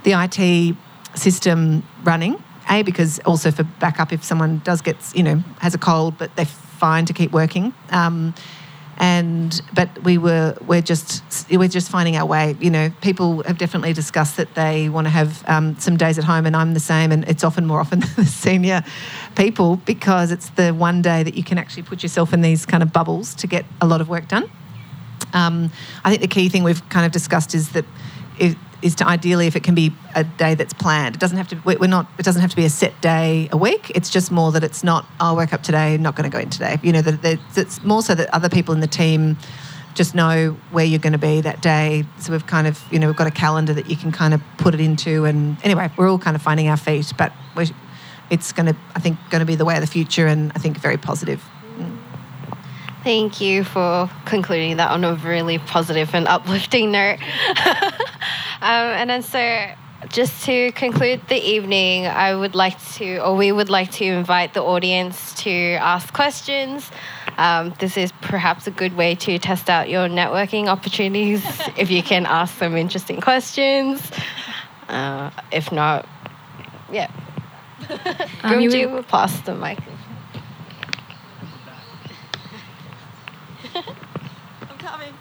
[0.04, 0.76] the IT
[1.18, 2.42] system running.
[2.70, 6.36] A because also for backup if someone does get you know has a cold, but
[6.36, 7.74] they're fine to keep working.
[7.92, 8.34] Um,
[8.98, 12.56] and but we were we're just we're just finding our way.
[12.60, 16.24] You know, people have definitely discussed that they want to have um, some days at
[16.24, 17.12] home, and I'm the same.
[17.12, 18.84] And it's often more often the senior
[19.36, 22.84] people because it's the one day that you can actually put yourself in these kind
[22.84, 24.50] of bubbles to get a lot of work done.
[25.34, 25.72] Um,
[26.04, 27.86] I think the key thing we've kind of discussed is that.
[28.38, 31.16] It, is to ideally if it can be a day that's planned.
[31.16, 31.56] It doesn't have to.
[31.66, 32.06] we- We're not.
[32.20, 33.92] It doesn't have to be a set day a week.
[33.96, 35.06] It's just more that it's not.
[35.20, 35.98] Oh, I'll wake up today.
[35.98, 36.78] Not going to go in today.
[36.84, 39.38] You know that it's more so that other people in the team
[39.96, 42.06] just know where you're going to be that day.
[42.20, 44.42] So we've kind of you know we've got a calendar that you can kind of
[44.58, 45.26] put it into.
[45.26, 47.34] And anyway, we're all kind of finding our feet, but
[48.30, 50.60] it's going to I think going to be the way of the future, and I
[50.60, 51.44] think very positive.
[53.06, 57.20] Thank you for concluding that on a really positive and uplifting note.
[57.60, 57.91] um,
[58.62, 59.68] and then, so
[60.10, 64.56] just to conclude the evening, I would like to, or we would like to invite
[64.56, 66.89] the audience to ask questions.
[67.38, 71.45] Um, this is perhaps a good way to test out your networking opportunities
[71.78, 74.01] if you can ask some interesting questions.
[74.89, 76.10] Uh, if not,
[76.91, 77.12] yeah.
[78.41, 79.78] Um, you will pass the mic.
[83.76, 85.14] I'm coming.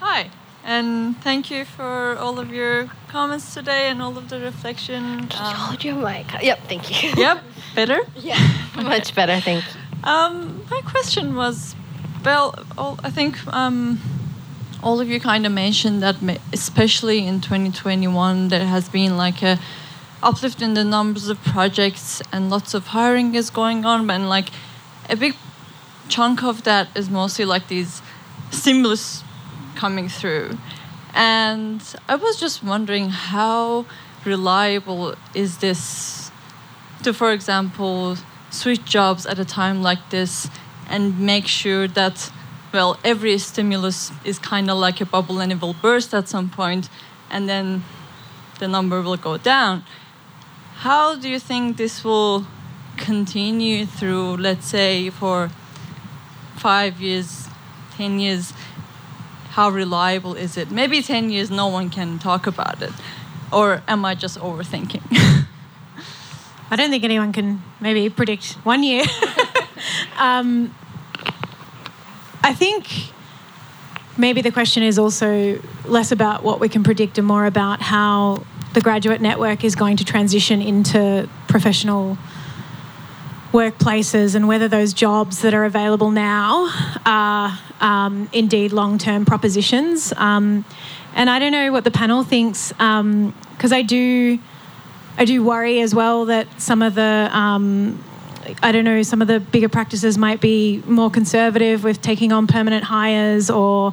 [0.00, 0.30] Hi,
[0.64, 5.20] and thank you for all of your comments today and all of the reflection.
[5.20, 6.26] Um, Hold your mic.
[6.42, 7.10] Yep, thank you.
[7.16, 7.42] yep,
[7.74, 8.00] better.
[8.16, 8.38] Yeah,
[8.76, 9.80] much better, thank you.
[10.04, 11.74] Um, my question was,
[12.24, 14.00] well, all, I think um,
[14.82, 16.16] all of you kind of mentioned that,
[16.52, 19.58] especially in 2021, there has been like a
[20.22, 24.50] uplift in the numbers of projects and lots of hiring is going on, and like
[25.10, 25.34] a big
[26.08, 28.02] chunk of that is mostly like these
[28.50, 29.24] stimulus
[29.82, 30.48] coming through.
[31.12, 33.84] And I was just wondering how
[34.24, 36.30] reliable is this
[37.02, 38.16] to, for example,
[38.50, 40.48] switch jobs at a time like this
[40.88, 41.02] and
[41.32, 42.30] make sure that,
[42.72, 46.48] well, every stimulus is kind of like a bubble and it will burst at some
[46.48, 46.88] point
[47.28, 47.82] and then
[48.60, 49.82] the number will go down.
[50.86, 52.46] How do you think this will
[52.96, 55.50] continue through, let's say, for
[56.56, 57.48] five years,
[57.96, 58.52] 10 years?
[59.52, 60.70] How reliable is it?
[60.70, 62.90] Maybe 10 years, no one can talk about it.
[63.52, 65.02] Or am I just overthinking?
[66.70, 69.04] I don't think anyone can maybe predict one year.
[70.18, 70.74] um,
[72.42, 73.12] I think
[74.16, 78.44] maybe the question is also less about what we can predict and more about how
[78.72, 82.16] the graduate network is going to transition into professional
[83.52, 86.70] workplaces and whether those jobs that are available now
[87.06, 90.12] are um, indeed long term propositions.
[90.16, 90.64] Um,
[91.14, 94.38] and I don't know what the panel thinks because I do.
[95.18, 98.02] I do worry as well that some of the, um,
[98.62, 102.46] I don't know, some of the bigger practices might be more conservative with taking on
[102.46, 103.92] permanent hires, or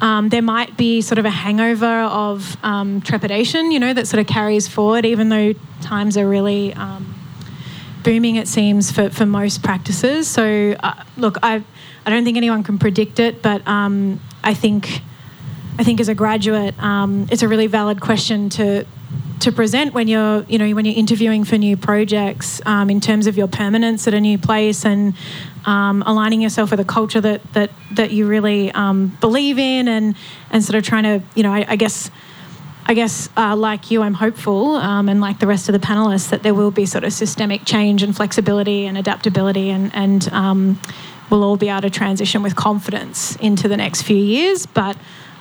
[0.00, 4.20] um, there might be sort of a hangover of um, trepidation, you know, that sort
[4.20, 7.12] of carries forward, even though times are really um,
[8.02, 10.28] booming, it seems, for, for most practices.
[10.28, 11.62] So, uh, look, I,
[12.04, 15.00] I don't think anyone can predict it, but um, I think.
[15.78, 18.84] I think as a graduate, um, it's a really valid question to
[19.42, 23.26] to present when you're you know when you're interviewing for new projects um, in terms
[23.26, 25.14] of your permanence at a new place and
[25.64, 30.14] um, aligning yourself with a culture that that that you really um, believe in and
[30.50, 32.10] and sort of trying to you know I, I guess.
[32.84, 36.30] I guess, uh, like you, I'm hopeful, um, and like the rest of the panelists,
[36.30, 40.80] that there will be sort of systemic change and flexibility and adaptability, and and um,
[41.30, 44.66] we'll all be able to transition with confidence into the next few years.
[44.66, 44.96] But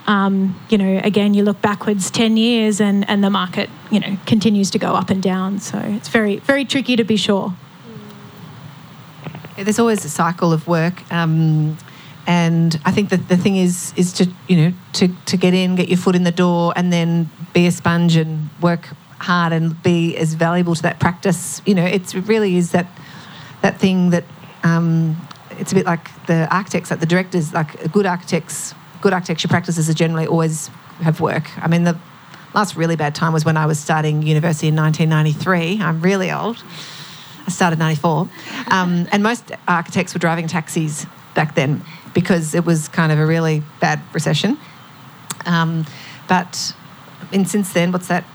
[0.08, 4.18] um, you know, again, you look backwards 10 years and, and the market, you know,
[4.26, 5.60] continues to go up and down.
[5.60, 7.54] So it's very, very tricky to be sure.
[9.56, 11.04] There's always a cycle of work.
[11.12, 11.78] Um,
[12.28, 15.76] and I think that the thing is is to you know to, to get in,
[15.76, 19.82] get your foot in the door, and then be a sponge and work hard and
[19.84, 21.62] be as valuable to that practice.
[21.66, 22.88] You know, it really is that
[23.62, 24.24] that thing that
[24.64, 25.16] um,
[25.60, 29.90] it's a bit like the architects, like the directors, like good architects, good architecture practices
[29.90, 30.68] are generally always
[31.02, 31.58] have work.
[31.58, 31.98] I mean, the
[32.54, 35.82] last really bad time was when I was starting university in 1993.
[35.82, 36.64] I'm really old.
[37.48, 38.30] I started 94.
[38.68, 43.26] Um, and most architects were driving taxis back then because it was kind of a
[43.26, 44.58] really bad recession.
[45.46, 45.86] Um,
[46.28, 46.74] but
[47.32, 48.26] and since then, what's that?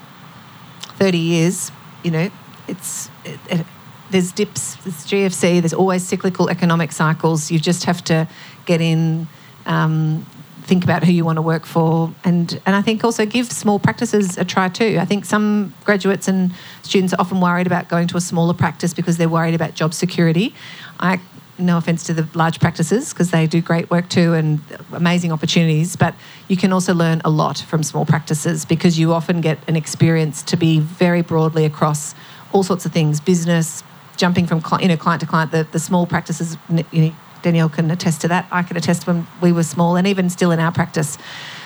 [0.99, 1.71] 30 years,
[2.03, 2.31] you know,
[2.69, 3.67] it's it, it,
[4.11, 7.51] there's dips, there's GFC, there's always cyclical economic cycles.
[7.51, 8.29] You just have to
[8.65, 9.29] get in,
[9.67, 10.25] um,
[10.63, 13.79] think about who you want to work for, and and I think also give small
[13.79, 14.99] practices a try too.
[15.01, 16.53] I think some graduates and
[16.83, 19.93] students are often worried about going to a smaller practice because they're worried about job
[19.93, 20.55] security.
[20.99, 21.21] I
[21.59, 24.61] no offense to the large practices because they do great work too and
[24.93, 26.15] amazing opportunities but
[26.49, 30.43] you can also learn a lot from small practices because you often get an experience
[30.43, 32.15] to be very broadly across
[32.53, 33.83] all sorts of things business
[34.17, 37.15] jumping from you know client to client the, the small practices you know,
[37.47, 38.47] Danielle can attest to that.
[38.51, 41.17] I can attest when we were small, and even still in our practice,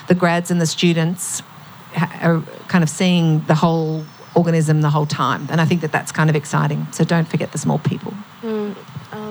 [0.09, 1.43] the grads and the students
[2.21, 5.49] are kind of seeing the whole organism the whole time.
[5.51, 6.87] And I think that that's kind of exciting.
[6.93, 8.13] So don't forget the small people.
[8.43, 8.77] Mm,
[9.13, 9.30] um,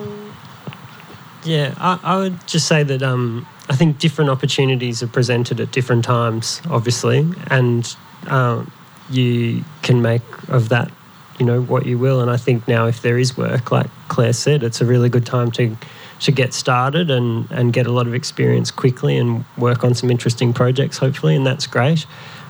[1.44, 5.72] Yeah, I, I would just say that um, I think different opportunities are presented at
[5.72, 7.96] different times, obviously, and
[8.28, 8.72] um,
[9.10, 10.92] you can make of that,
[11.40, 12.20] you know, what you will.
[12.20, 15.26] And I think now, if there is work, like Clare said, it's a really good
[15.26, 15.78] time to
[16.22, 20.12] to get started and and get a lot of experience quickly and work on some
[20.12, 22.06] interesting projects, hopefully, and that's great.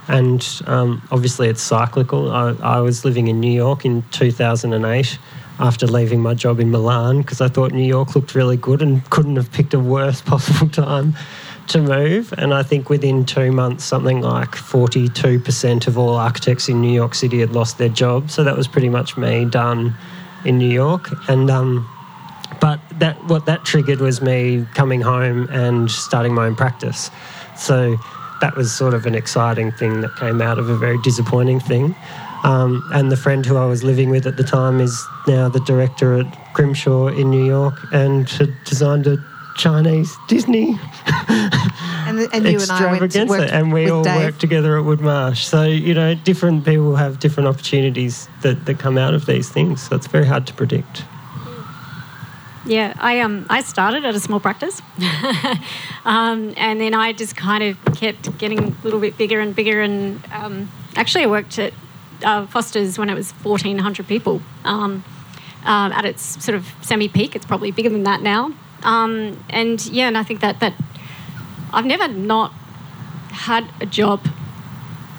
[0.08, 2.32] And um, obviously, it's cyclical.
[2.32, 5.20] I, I was living in New York in 2008
[5.60, 9.08] after leaving my job in Milan because I thought New York looked really good and
[9.10, 11.14] couldn't have picked a worse possible time
[11.68, 12.34] to move.
[12.38, 17.14] And I think within two months, something like 42% of all architects in New York
[17.14, 18.32] City had lost their job.
[18.32, 19.94] So that was pretty much me done
[20.46, 21.10] in New York.
[21.30, 21.88] And um,
[22.60, 27.12] but that what that triggered was me coming home and starting my own practice.
[27.56, 27.98] So
[28.42, 31.96] that was sort of an exciting thing that came out of a very disappointing thing.
[32.44, 35.60] Um, and the friend who I was living with at the time is now the
[35.62, 39.18] director at Grimshaw in New York and had designed a
[39.58, 40.80] Chinese Disney
[42.10, 44.16] And, the, and you and I went to extravaganza, work and we with all Dave.
[44.16, 45.46] worked together at Wood Marsh.
[45.46, 49.88] So you know, different people have different opportunities that, that come out of these things.
[49.88, 51.04] So it's very hard to predict.
[52.66, 54.82] Yeah, I um I started at a small practice,
[56.06, 59.82] um, and then I just kind of kept getting a little bit bigger and bigger.
[59.82, 61.74] And um, actually, I worked at
[62.24, 64.42] uh, Foster's when it was fourteen hundred people.
[64.64, 65.04] Um,
[65.66, 68.54] um, at its sort of semi-peak, it's probably bigger than that now.
[68.84, 70.74] Um, and yeah, and I think that that
[71.74, 72.54] I've never not
[73.32, 74.26] had a job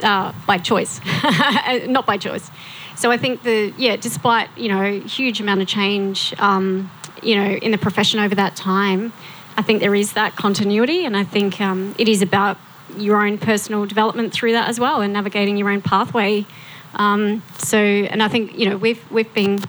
[0.03, 1.01] uh, by choice,
[1.86, 2.51] not by choice.
[2.96, 6.90] So I think the yeah, despite you know huge amount of change, um,
[7.22, 9.12] you know, in the profession over that time,
[9.57, 12.59] I think there is that continuity, and I think um, it is about
[12.96, 16.46] your own personal development through that as well, and navigating your own pathway.
[16.95, 19.61] Um, so, and I think you know we've we've been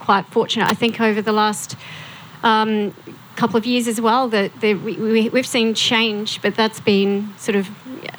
[0.00, 0.70] quite fortunate.
[0.70, 1.76] I think over the last
[2.42, 2.94] um,
[3.36, 7.56] couple of years as well that we, we, we've seen change, but that's been sort
[7.56, 7.68] of,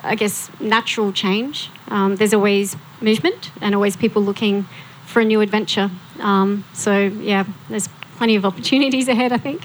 [0.04, 1.70] I guess, natural change.
[1.90, 4.66] Um, there's always movement and always people looking
[5.06, 5.90] for a new adventure.
[6.20, 9.32] Um, so yeah, there's plenty of opportunities ahead.
[9.32, 9.64] I think.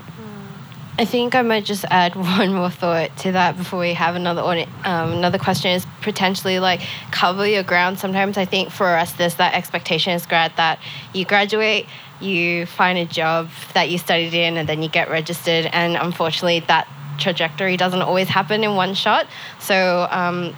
[0.97, 4.43] I think I might just add one more thought to that before we have another
[4.43, 7.99] audi- um, another question is potentially like cover your ground.
[7.99, 10.79] Sometimes I think for us there's that expectation as grad that
[11.13, 11.87] you graduate,
[12.21, 15.67] you find a job that you studied in, and then you get registered.
[15.67, 16.87] And unfortunately, that
[17.19, 19.27] trajectory doesn't always happen in one shot.
[19.59, 20.07] So.
[20.11, 20.55] Um,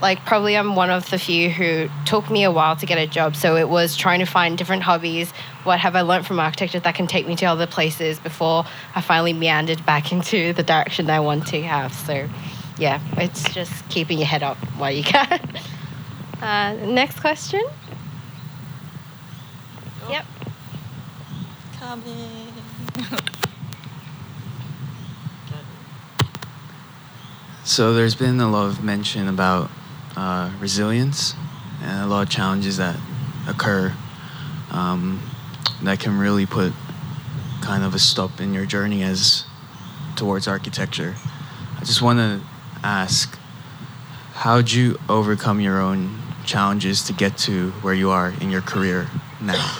[0.00, 3.06] like probably I'm one of the few who took me a while to get a
[3.06, 3.36] job.
[3.36, 5.30] So it was trying to find different hobbies.
[5.64, 8.64] What have I learned from architecture that can take me to other places before
[8.94, 11.92] I finally meandered back into the direction I want to have.
[11.92, 12.28] So
[12.78, 15.40] yeah, it's just keeping your head up while you can.
[16.42, 17.64] Uh, next question.
[20.10, 20.26] Yep.
[21.78, 22.52] Coming.
[27.66, 29.72] So there's been a lot of mention about
[30.16, 31.34] uh, resilience
[31.82, 32.96] and a lot of challenges that
[33.48, 33.92] occur
[34.70, 35.20] um,
[35.82, 36.72] that can really put
[37.62, 39.46] kind of a stop in your journey as
[40.14, 41.16] towards architecture.
[41.76, 42.40] I just want to
[42.84, 43.36] ask,
[44.34, 49.08] how'd you overcome your own challenges to get to where you are in your career
[49.40, 49.76] now?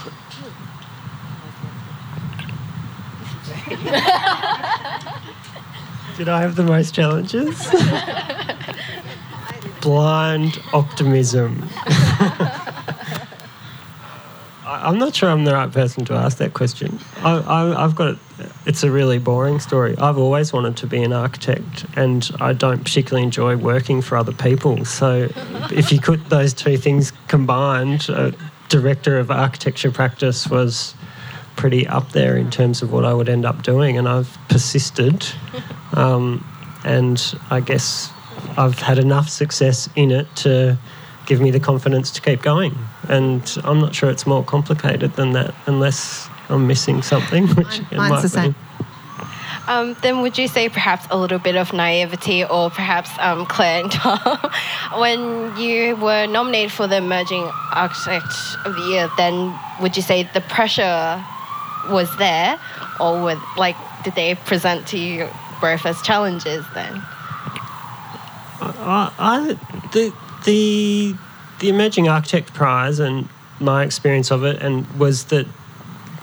[6.16, 7.66] Did I have the most challenges?
[9.82, 11.68] Blind optimism.
[14.66, 16.98] I'm not sure I'm the right person to ask that question.
[17.18, 18.18] I, I, I've got
[18.66, 19.96] it's a really boring story.
[19.98, 24.32] I've always wanted to be an architect, and I don't particularly enjoy working for other
[24.32, 24.84] people.
[24.84, 25.28] So,
[25.70, 28.34] if you put those two things combined, a
[28.68, 30.94] director of architecture practice was
[31.56, 35.26] pretty up there in terms of what I would end up doing, and I've persisted.
[35.92, 36.44] Um,
[36.84, 38.12] and I guess
[38.58, 40.78] I've had enough success in it to
[41.26, 42.76] give me the confidence to keep going.
[43.08, 47.96] And I'm not sure it's more complicated than that, unless I'm missing something, which it
[47.96, 48.52] Mine's might the same.
[48.52, 48.58] be.
[49.68, 53.82] Um, then would you say perhaps a little bit of naivety or perhaps um, Clare
[53.82, 54.38] and Tom,
[55.00, 58.32] when you were nominated for the Emerging Architect
[58.64, 61.24] of the Year, then would you say the pressure
[61.90, 62.58] was there
[63.00, 65.28] or would, like, did they present to you
[65.60, 67.02] both as challenges then?
[68.60, 69.58] I, I,
[69.92, 70.12] the,
[70.44, 71.14] the,
[71.60, 73.28] the Emerging Architect Prize and
[73.60, 75.46] my experience of it and was that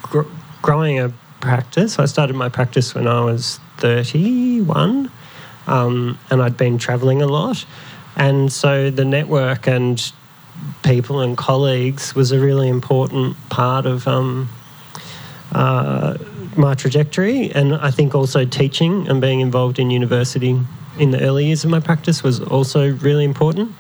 [0.02, 0.22] gr-
[0.62, 1.12] growing a
[1.42, 2.00] practice.
[2.00, 5.12] I started my practice when I was 31,
[5.68, 7.66] um, and I'd been travelling a lot.
[8.16, 10.12] And so the network and
[10.84, 14.50] people and colleagues was a really important part of um,
[15.54, 16.18] uh,
[16.56, 17.52] my trajectory.
[17.52, 20.60] And I think also teaching and being involved in university
[21.00, 23.72] in the early years of my practice was also really important.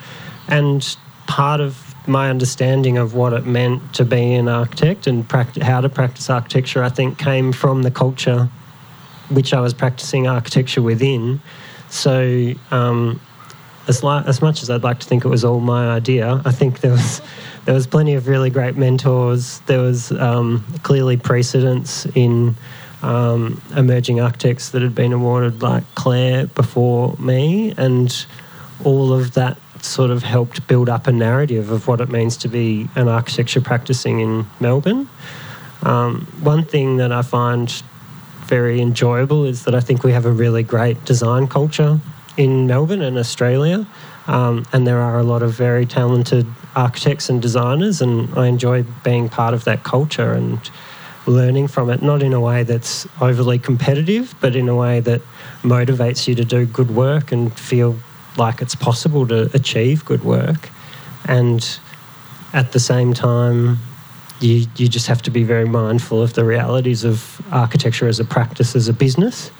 [0.47, 0.95] And
[1.27, 5.81] part of my understanding of what it meant to be an architect and pract- how
[5.81, 8.49] to practice architecture, I think, came from the culture
[9.29, 11.41] which I was practicing architecture within.
[11.89, 13.21] So, um,
[13.87, 16.51] as, li- as much as I'd like to think it was all my idea, I
[16.51, 17.21] think there was
[17.65, 19.59] there was plenty of really great mentors.
[19.67, 22.55] There was um, clearly precedents in
[23.01, 28.25] um, emerging architects that had been awarded, like Clare before me, and
[28.83, 32.47] all of that sort of helped build up a narrative of what it means to
[32.47, 35.07] be an architecture practicing in Melbourne.
[35.83, 37.69] Um, one thing that I find
[38.45, 41.99] very enjoyable is that I think we have a really great design culture
[42.37, 43.87] in Melbourne and Australia.
[44.27, 48.83] Um, and there are a lot of very talented architects and designers, and I enjoy
[49.03, 50.59] being part of that culture and
[51.25, 55.21] learning from it, not in a way that's overly competitive, but in a way that
[55.61, 57.97] motivates you to do good work and feel
[58.37, 60.69] like it's possible to achieve good work.
[61.25, 61.79] And
[62.53, 63.79] at the same time,
[64.39, 68.25] you, you just have to be very mindful of the realities of architecture as a
[68.25, 69.51] practice, as a business.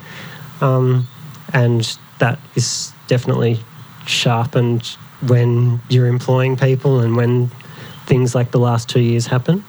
[0.60, 1.06] Um,
[1.52, 3.60] and that is definitely
[4.06, 7.50] sharpened when you're employing people and when
[8.06, 9.64] things like the last two years happen.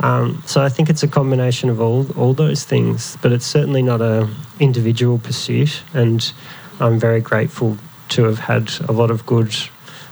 [0.00, 3.82] Um, so I think it's a combination of all all those things, but it's certainly
[3.82, 4.28] not a
[4.58, 5.82] individual pursuit.
[5.92, 6.32] And
[6.80, 7.76] I'm very grateful
[8.10, 9.54] to have had a lot of good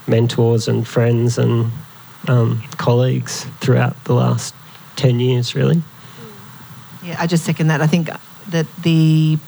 [0.07, 1.73] mentors and friends and
[2.27, 4.55] um, colleagues throughout the last
[4.97, 5.55] ten years.
[5.55, 5.83] Really.
[7.03, 7.81] Yeah, I just second that.
[7.81, 8.11] I think
[8.51, 9.39] that the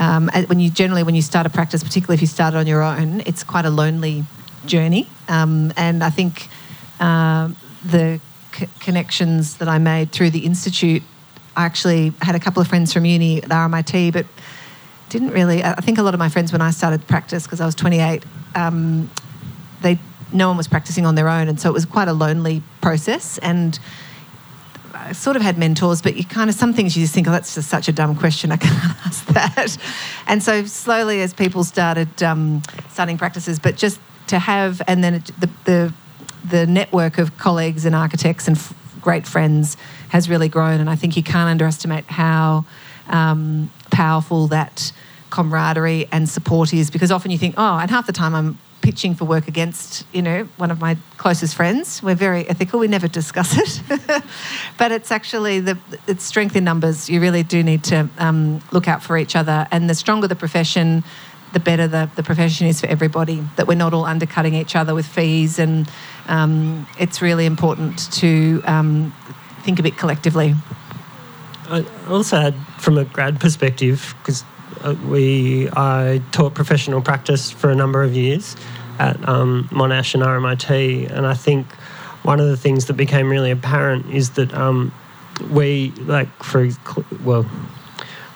[0.00, 2.82] um, when you generally when you start a practice, particularly if you start on your
[2.82, 4.24] own, it's quite a lonely
[4.64, 5.06] journey.
[5.28, 6.48] Um, and I think
[6.98, 7.50] uh,
[7.84, 8.18] the
[8.54, 11.02] c- connections that I made through the institute,
[11.54, 14.24] I actually had a couple of friends from uni at RMIT, but
[15.10, 15.62] didn't really.
[15.62, 18.24] I think a lot of my friends when I started practice because I was 28,
[18.54, 19.10] um,
[19.82, 19.98] they
[20.32, 23.36] no one was practicing on their own, and so it was quite a lonely process
[23.38, 23.78] and.
[25.12, 27.54] Sort of had mentors, but you kind of some things you just think, oh, that's
[27.54, 28.52] just such a dumb question.
[28.52, 28.74] I can't
[29.06, 29.76] ask that.
[30.26, 35.22] And so slowly, as people started um, starting practices, but just to have, and then
[35.38, 35.94] the, the
[36.44, 39.76] the network of colleagues and architects and f- great friends
[40.08, 40.80] has really grown.
[40.80, 42.64] And I think you can't underestimate how
[43.08, 44.92] um, powerful that
[45.30, 48.58] camaraderie and support is, because often you think, oh, and half the time I'm
[48.90, 52.02] pitching for work against, you know, one of my closest friends.
[52.02, 52.80] We're very ethical.
[52.80, 53.82] We never discuss it,
[54.78, 55.78] but it's actually the
[56.08, 57.08] it's strength in numbers.
[57.08, 60.34] You really do need to um, look out for each other, and the stronger the
[60.34, 61.04] profession,
[61.52, 63.44] the better the, the profession is for everybody.
[63.54, 65.88] That we're not all undercutting each other with fees, and
[66.26, 69.14] um, it's really important to um,
[69.62, 70.56] think a bit collectively.
[71.68, 74.42] I also had, from a grad perspective, because
[75.06, 78.56] we I taught professional practice for a number of years
[79.00, 81.66] at um, Monash and RMIT, and I think
[82.22, 84.92] one of the things that became really apparent is that um,
[85.50, 86.68] we like for
[87.24, 87.46] well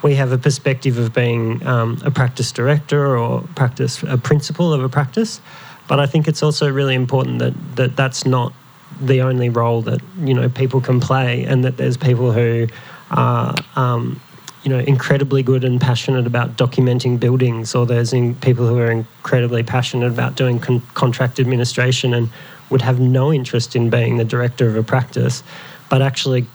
[0.03, 4.83] we have a perspective of being um, a practice director or practice a principal of
[4.83, 5.41] a practice,
[5.87, 8.55] but I think it's also really important that that that's not
[9.01, 12.69] the only role that you know people can play, and that there's people who
[13.11, 14.19] are um,
[14.65, 18.11] you know incredibly good and passionate about documenting buildings, or there's
[18.41, 22.31] people who are incredibly passionate about doing con- contract administration and
[22.71, 25.43] would have no interest in being the director of a practice,
[25.91, 26.47] but actually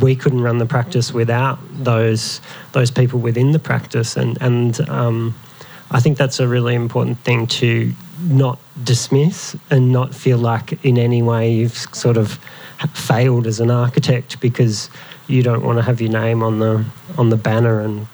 [0.00, 2.40] we couldn't run the practice without those
[2.72, 5.34] those people within the practice, and and um,
[5.90, 7.92] I think that's a really important thing to
[8.22, 12.38] not dismiss and not feel like in any way you've sort of
[12.92, 14.90] failed as an architect because
[15.28, 16.84] you don't want to have your name on the
[17.16, 18.06] on the banner and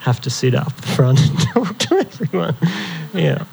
[0.00, 2.56] have to sit up front and talk to everyone.
[3.12, 3.44] Yeah.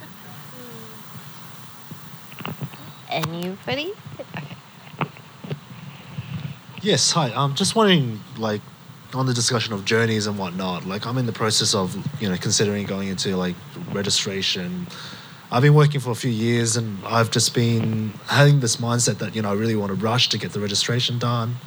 [3.10, 3.94] Anybody?
[4.20, 4.44] Okay.
[6.82, 7.32] Yes, hi.
[7.36, 8.62] I'm just wondering, like,
[9.14, 10.86] on the discussion of journeys and whatnot.
[10.86, 13.56] Like, I'm in the process of, you know, considering going into like
[13.92, 14.88] registration.
[15.52, 19.36] I've been working for a few years, and I've just been having this mindset that
[19.36, 21.58] you know I really want to rush to get the registration done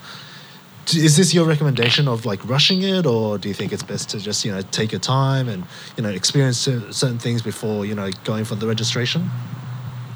[0.92, 4.18] is this your recommendation of like rushing it or do you think it's best to
[4.18, 5.64] just you know take your time and
[5.96, 9.30] you know experience certain things before you know going for the registration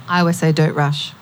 [0.09, 1.13] i always say don't rush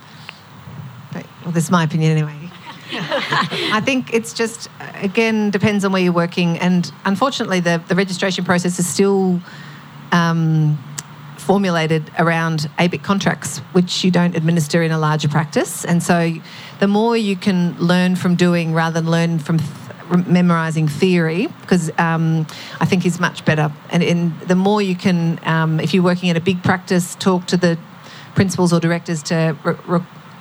[1.12, 2.46] but, well this is my opinion anyway
[2.92, 8.44] I think it's just again depends on where you're working, and unfortunately, the the registration
[8.44, 9.40] process is still.
[10.12, 10.78] Um,
[11.46, 15.84] formulated around ABIC contracts, which you don't administer in a larger practice.
[15.84, 16.32] And so
[16.78, 21.90] the more you can learn from doing rather than learn from th- memorizing theory, because
[21.98, 22.46] um,
[22.80, 23.72] I think is much better.
[23.90, 27.56] And the more you can, um, if you're working at a big practice, talk to
[27.56, 27.78] the
[28.34, 29.56] principals or directors to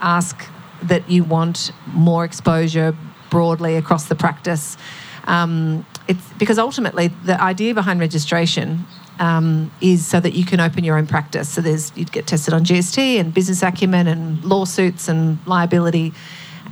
[0.01, 0.45] ask
[0.83, 2.95] that you want more exposure
[3.29, 4.77] broadly across the practice.
[5.23, 8.86] Um, it's because ultimately the idea behind registration
[9.20, 11.49] um, is so that you can open your own practice.
[11.49, 16.13] So there's you'd get tested on GST and business acumen and lawsuits and liability,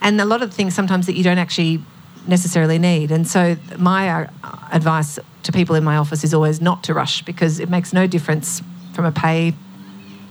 [0.01, 1.81] and a lot of things sometimes that you don't actually
[2.27, 3.11] necessarily need.
[3.11, 4.27] And so my uh,
[4.71, 8.07] advice to people in my office is always not to rush because it makes no
[8.07, 8.61] difference
[8.93, 9.53] from a pay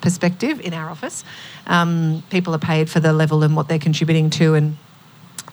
[0.01, 1.25] perspective in our office.
[1.67, 4.77] Um, people are paid for the level and what they're contributing to, and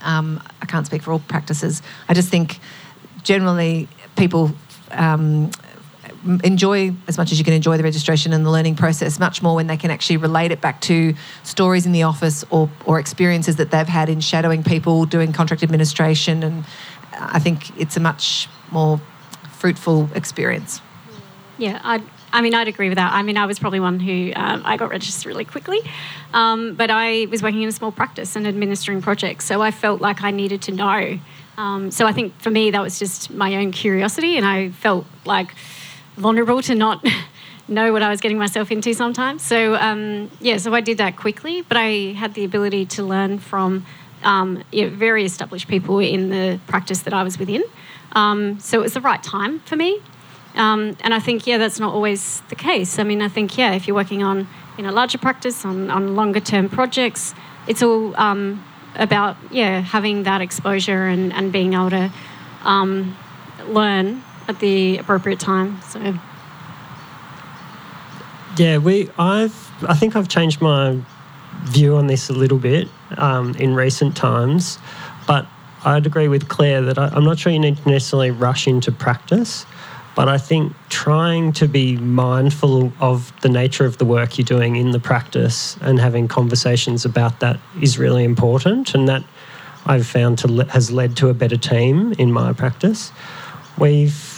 [0.01, 1.82] um, I can't speak for all practices.
[2.07, 2.60] I just think
[3.24, 4.51] generally people
[4.91, 5.51] um,
[6.43, 9.55] enjoy as much as you can enjoy the registration and the learning process much more
[9.55, 11.13] when they can actually relate it back to
[11.43, 15.63] stories in the office or, or experiences that they've had in shadowing people doing contract
[15.63, 16.65] administration and
[17.13, 18.99] i think it's a much more
[19.51, 20.82] fruitful experience
[21.57, 22.01] yeah i
[22.32, 23.11] I mean, I'd agree with that.
[23.11, 25.80] I mean, I was probably one who um, I got registered really quickly,
[26.34, 29.99] um, but I was working in a small practice and administering projects, so I felt
[29.99, 31.20] like I needed to know.
[31.57, 35.05] Um, so I think for me, that was just my own curiosity, and I felt
[35.26, 35.55] like
[36.20, 37.05] vulnerable to not
[37.67, 39.41] know what I was getting myself into sometimes.
[39.41, 43.39] So um, yeah, so I did that quickly, but I had the ability to learn
[43.39, 43.86] from
[44.24, 47.63] um, yeah, very established people in the practice that I was within.
[48.11, 50.01] Um, so it was the right time for me.
[50.55, 52.99] Um, and I think yeah, that's not always the case.
[52.99, 54.47] I mean, I think yeah, if you're working on
[54.78, 57.34] in a larger practice on, on longer term projects,
[57.67, 58.63] it's all um,
[58.95, 62.11] about yeah having that exposure and, and being able to
[62.63, 63.15] um,
[63.67, 65.80] learn at the appropriate time.
[65.84, 66.16] So
[68.58, 71.00] yeah, we I've I think I've changed my
[71.66, 74.80] view on this a little bit um, in recent times,
[75.28, 75.45] but
[75.86, 78.91] I'd agree with Clare that I, I'm not sure you need to necessarily rush into
[78.91, 79.66] practice.
[80.16, 84.76] But I think trying to be mindful of the nature of the work you're doing
[84.76, 88.93] in the practice and having conversations about that is really important.
[88.95, 89.24] And that
[89.86, 93.14] I've found to has led to a better team in my practice.
[93.78, 94.28] We've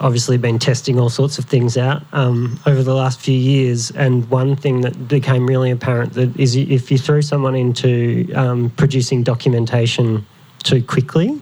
[0.00, 3.90] obviously been testing all sorts of things out um, over the last few years.
[3.92, 8.70] And one thing that became really apparent that is if you threw someone into um,
[8.70, 10.26] producing documentation
[10.62, 11.40] too quickly,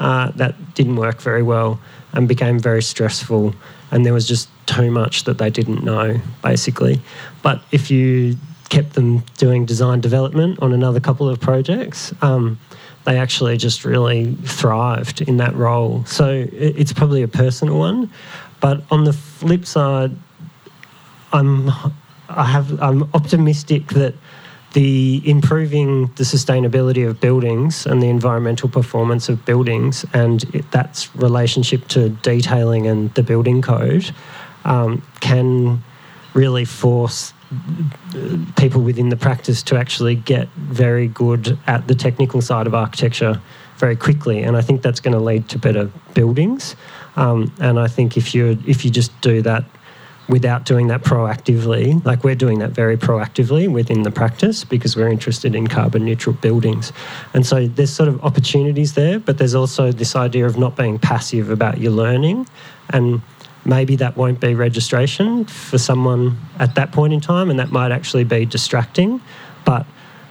[0.00, 1.80] uh, that didn't work very well
[2.12, 3.54] and became very stressful.
[3.90, 7.00] And there was just too much that they didn't know, basically.
[7.42, 8.36] But if you
[8.68, 12.58] kept them doing design development on another couple of projects, um,
[13.06, 16.04] they actually just really thrived in that role.
[16.06, 18.10] So it's probably a personal one.
[18.60, 20.10] But on the flip side,
[21.32, 21.70] I'm
[22.28, 24.14] I have I'm optimistic that
[24.72, 31.14] the improving the sustainability of buildings and the environmental performance of buildings and it, that's
[31.16, 34.12] relationship to detailing and the building code
[34.64, 35.82] um, can
[36.34, 37.32] really force
[38.56, 43.40] people within the practice to actually get very good at the technical side of architecture
[43.76, 46.76] very quickly, and I think that's going to lead to better buildings.
[47.16, 49.64] Um, and I think if you if you just do that
[50.28, 55.08] without doing that proactively, like we're doing that very proactively within the practice because we're
[55.08, 56.92] interested in carbon neutral buildings.
[57.32, 60.98] And so there's sort of opportunities there, but there's also this idea of not being
[60.98, 62.48] passive about your learning
[62.90, 63.22] and
[63.66, 67.92] maybe that won't be registration for someone at that point in time, and that might
[67.92, 69.20] actually be distracting.
[69.64, 69.86] But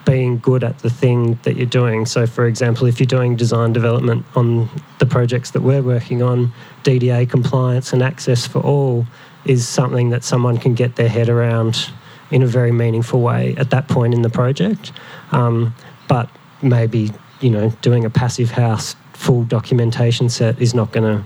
[0.05, 2.05] being good at the thing that you're doing.
[2.05, 6.53] So, for example, if you're doing design development on the projects that we're working on,
[6.83, 9.05] DDA compliance and access for all
[9.45, 11.89] is something that someone can get their head around
[12.31, 14.91] in a very meaningful way at that point in the project.
[15.31, 15.73] Um,
[16.07, 16.29] but
[16.61, 21.23] maybe, you know, doing a passive house full documentation set is not going to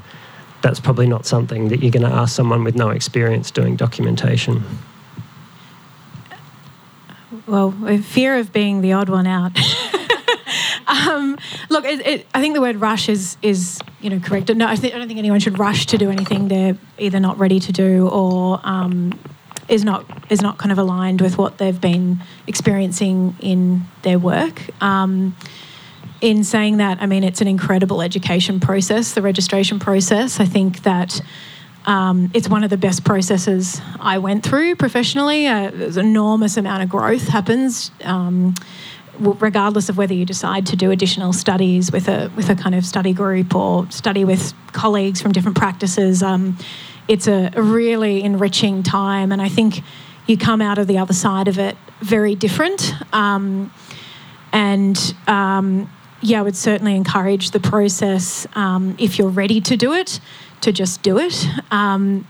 [0.62, 4.64] that's probably not something that you're going to ask someone with no experience doing documentation.
[7.48, 7.72] Well,
[8.02, 9.58] fear of being the odd one out.
[10.88, 11.38] um,
[11.70, 14.54] look, it, it, I think the word rush is is you know correct.
[14.54, 17.38] No, I, th- I, don't think anyone should rush to do anything they're either not
[17.38, 19.18] ready to do or um,
[19.68, 24.62] is not is not kind of aligned with what they've been experiencing in their work.
[24.82, 25.36] Um,
[26.22, 30.40] in saying that, I mean, it's an incredible education process, the registration process.
[30.40, 31.22] I think that
[31.86, 35.48] um, it's one of the best processes I went through professionally.
[35.48, 37.92] Uh, there's an enormous amount of growth happens.
[38.04, 38.56] Um,
[39.20, 42.86] regardless of whether you decide to do additional studies with a with a kind of
[42.86, 46.58] study group or study with colleagues from different practices, um,
[47.08, 49.82] it's a, a really enriching time, and I think
[50.28, 52.94] you come out of the other side of it very different.
[53.14, 53.72] Um,
[54.52, 55.90] and um,
[56.22, 60.20] yeah, I would certainly encourage the process um, if you're ready to do it,
[60.62, 61.46] to just do it.
[61.72, 62.28] Um,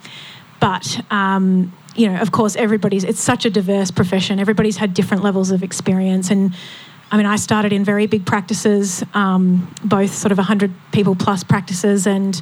[0.60, 3.04] but um, you know, of course, everybody's.
[3.04, 4.40] It's such a diverse profession.
[4.40, 6.54] Everybody's had different levels of experience, and
[7.12, 11.44] I mean, I started in very big practices, um, both sort of 100 people plus
[11.44, 12.40] practices, and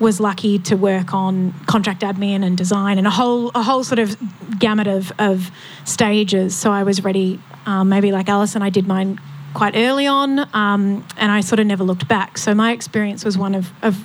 [0.00, 4.00] was lucky to work on contract admin and design and a whole a whole sort
[4.00, 4.16] of
[4.58, 5.50] gamut of, of
[5.84, 6.56] stages.
[6.56, 9.20] So I was ready, um, maybe like Alison, I did mine
[9.54, 12.38] quite early on, um, and I sort of never looked back.
[12.38, 14.04] So my experience was one of, of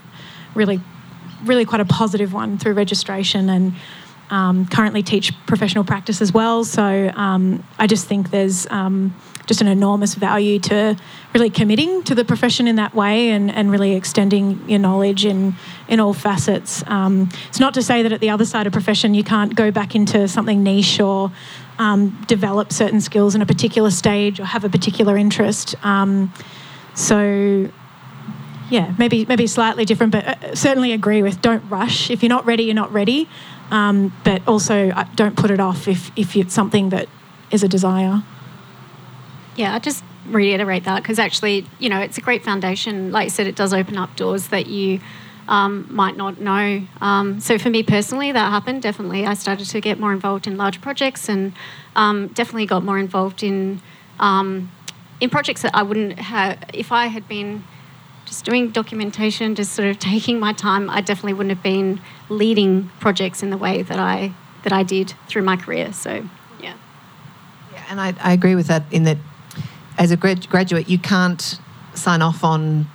[0.55, 0.81] really,
[1.43, 3.73] really quite a positive one through registration and.
[4.29, 6.83] Um, currently teach professional practice as well, so
[7.15, 9.15] um, I just think there's um,
[9.47, 10.95] just an enormous value to
[11.33, 15.55] really committing to the profession in that way and, and really extending your knowledge in,
[15.87, 16.83] in all facets.
[16.87, 19.71] Um, it's not to say that at the other side of profession you can't go
[19.71, 21.31] back into something niche or
[21.79, 25.75] um, develop certain skills in a particular stage or have a particular interest.
[25.85, 26.33] Um,
[26.93, 27.69] so
[28.69, 32.09] yeah, maybe maybe slightly different, but uh, certainly agree with don't rush.
[32.09, 33.29] If you're not ready, you're not ready.
[33.69, 37.09] Um, but also uh, don't put it off if, if it's something that
[37.51, 38.23] is a desire.
[39.57, 43.11] Yeah, I just reiterate that because actually, you know, it's a great foundation.
[43.11, 45.01] Like you said, it does open up doors that you
[45.47, 46.85] um, might not know.
[47.01, 48.81] Um, so for me personally, that happened.
[48.81, 51.53] Definitely, I started to get more involved in large projects and
[51.95, 53.81] um, definitely got more involved in
[54.19, 54.71] um,
[55.19, 57.63] in projects that I wouldn't have if I had been
[58.25, 60.89] just doing documentation, just sort of taking my time.
[60.89, 64.33] I definitely wouldn't have been leading projects in the way that I
[64.63, 65.93] that I did through my career.
[65.93, 66.27] So
[66.59, 66.75] yeah,
[67.71, 69.17] yeah and I, I agree with that in that
[69.97, 71.59] as a grad- graduate, you can't
[71.93, 72.87] sign off on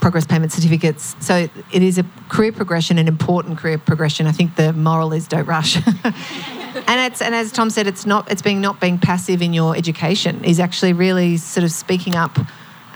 [0.00, 1.14] progress payment certificates.
[1.20, 4.26] So it is a career progression, an important career progression.
[4.26, 5.76] I think the moral is don't rush.
[6.06, 9.76] and it's and as Tom said, it's not it's being not being passive in your
[9.76, 10.44] education.
[10.44, 12.38] Is actually really sort of speaking up.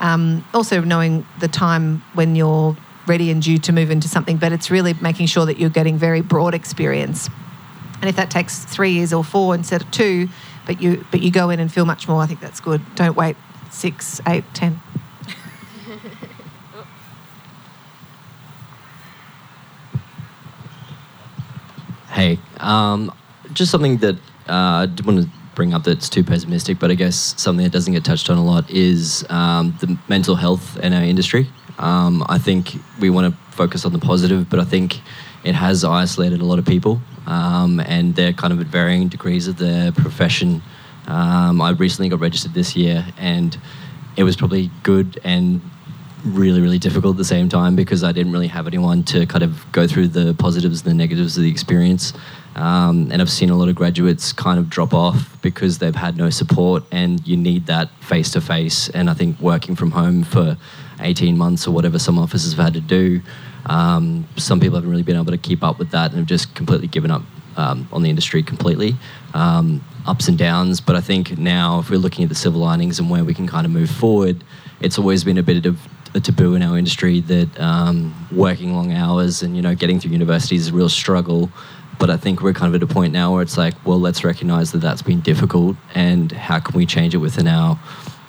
[0.01, 2.77] Um, also knowing the time when you're
[3.07, 5.97] ready and due to move into something, but it's really making sure that you're getting
[5.97, 7.29] very broad experience.
[8.01, 10.29] And if that takes three years or four instead of two,
[10.67, 12.23] but you but you go in and feel much more.
[12.23, 12.83] I think that's good.
[12.95, 13.37] Don't wait
[13.71, 14.81] six, eight, ten.
[22.15, 23.13] Hey, um,
[23.53, 24.15] just something that
[24.49, 27.73] uh, I didn't want to bring up that's too pessimistic, but I guess something that
[27.73, 31.49] doesn't get touched on a lot is um, the mental health in our industry.
[31.79, 35.01] Um, I think we want to focus on the positive, but I think
[35.43, 39.49] it has isolated a lot of people, um, and they're kind of at varying degrees
[39.49, 40.63] of their profession.
[41.07, 43.59] Um, I recently got registered this year, and
[44.17, 45.61] it was probably good and
[46.25, 49.45] really, really difficult at the same time because I didn't really have anyone to kind
[49.45, 52.13] of go through the positives and the negatives of the experience.
[52.57, 56.17] Um, and I've seen a lot of graduates kind of drop off because they've had
[56.17, 58.89] no support, and you need that face to face.
[58.91, 60.57] And I think working from home for
[61.01, 63.21] 18 months or whatever some offices have had to do,
[63.67, 66.55] um, some people haven't really been able to keep up with that and have just
[66.55, 67.23] completely given up
[67.57, 68.95] um, on the industry completely.
[69.33, 72.99] Um, ups and downs, but I think now if we're looking at the silver linings
[72.99, 74.45] and where we can kind of move forward,
[74.81, 75.79] it's always been a bit of
[76.15, 80.13] a taboo in our industry that um, working long hours and you know getting through
[80.13, 81.51] university is a real struggle.
[81.99, 84.25] But I think we're kind of at a point now where it's like, well, let's
[84.25, 87.79] recognize that that's been difficult, and how can we change it within our,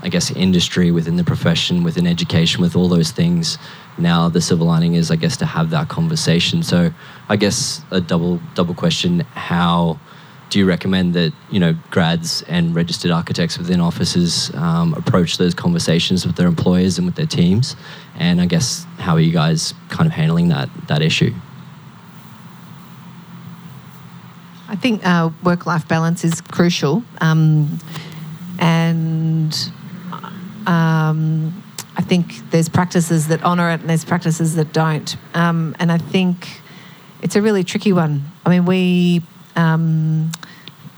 [0.01, 3.57] I guess, industry, within the profession, within education, with all those things.
[3.97, 6.61] Now the silver lining is, I guess, to have that conversation.
[6.61, 6.91] So
[7.27, 9.99] I guess a double double question: How
[10.49, 15.53] do you recommend that you know grads and registered architects within offices um, approach those
[15.53, 17.75] conversations with their employers and with their teams?
[18.17, 21.33] And I guess how are you guys kind of handling that that issue?
[24.67, 27.79] I think uh, work-life balance is crucial, um,
[28.59, 29.55] and
[30.65, 31.63] um,
[31.97, 35.15] I think there's practices that honour it and there's practices that don't.
[35.33, 36.61] Um, and I think
[37.21, 38.31] it's a really tricky one.
[38.45, 39.21] I mean, we
[39.55, 40.31] um,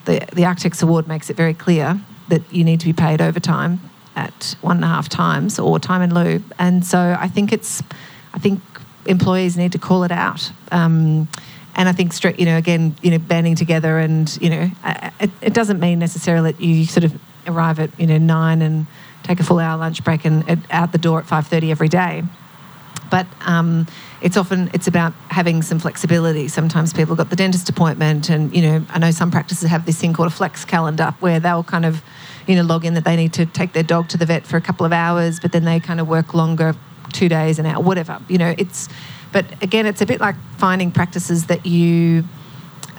[0.05, 3.79] the the Architects Award makes it very clear that you need to be paid overtime
[4.15, 7.83] at one and a half times or time in lieu, and so I think it's
[8.33, 8.61] I think
[9.05, 10.51] employees need to call it out.
[10.71, 11.27] Um,
[11.75, 14.71] and I think, you know, again, you know, banding together, and you know,
[15.19, 18.87] it, it doesn't mean necessarily that you sort of arrive at you know nine and
[19.23, 22.23] take a full hour lunch break and out the door at five thirty every day.
[23.09, 23.87] But um,
[24.21, 26.47] it's often it's about having some flexibility.
[26.47, 29.99] Sometimes people got the dentist appointment, and you know I know some practices have this
[29.99, 32.03] thing called a flex calendar where they'll kind of
[32.47, 34.57] you know log in that they need to take their dog to the vet for
[34.57, 36.75] a couple of hours, but then they kind of work longer,
[37.13, 38.19] two days an hour, whatever.
[38.27, 38.89] You know it's,
[39.31, 42.23] but again it's a bit like finding practices that you.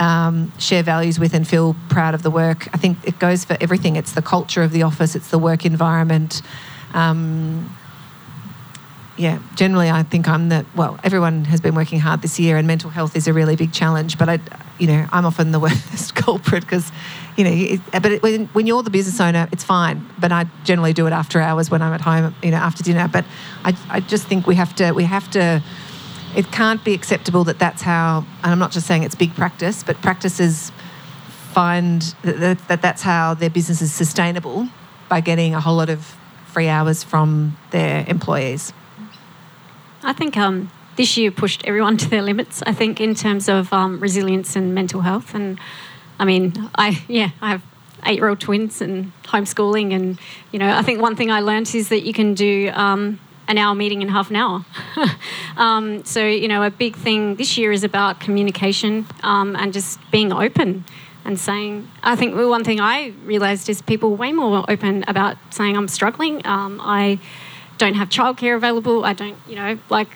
[0.00, 2.68] Um, share values with and feel proud of the work.
[2.72, 3.96] I think it goes for everything.
[3.96, 6.40] It's the culture of the office, it's the work environment,
[6.94, 7.76] um,
[9.18, 10.98] yeah, generally I think I'm the well.
[11.02, 14.16] Everyone has been working hard this year, and mental health is a really big challenge.
[14.16, 14.38] But I,
[14.78, 16.90] you know, I'm often the worst culprit because,
[17.36, 20.08] you know, it, but it, when, when you're the business owner, it's fine.
[20.18, 23.08] But I generally do it after hours when I'm at home, you know, after dinner.
[23.08, 23.24] But
[23.64, 25.62] I, I just think we have to, we have to.
[26.36, 28.24] It can't be acceptable that that's how.
[28.44, 30.70] And I'm not just saying it's big practice, but practices
[31.52, 34.68] find that, that that's how their business is sustainable
[35.08, 36.16] by getting a whole lot of
[36.46, 38.72] free hours from their employees.
[40.02, 42.62] I think um, this year pushed everyone to their limits.
[42.66, 45.58] I think in terms of um, resilience and mental health, and
[46.18, 47.62] I mean, I yeah, I have
[48.06, 50.18] eight-year-old twins and homeschooling, and
[50.52, 52.70] you know, I think one thing I learned is that you can do.
[52.74, 54.62] Um, an hour meeting in half an hour.
[55.56, 59.98] um, so, you know, a big thing this year is about communication um, and just
[60.10, 60.84] being open
[61.24, 65.78] and saying, I think one thing I realised is people way more open about saying,
[65.78, 66.46] I'm struggling.
[66.46, 67.18] Um, I
[67.78, 69.04] don't have childcare available.
[69.04, 70.08] I don't, you know, like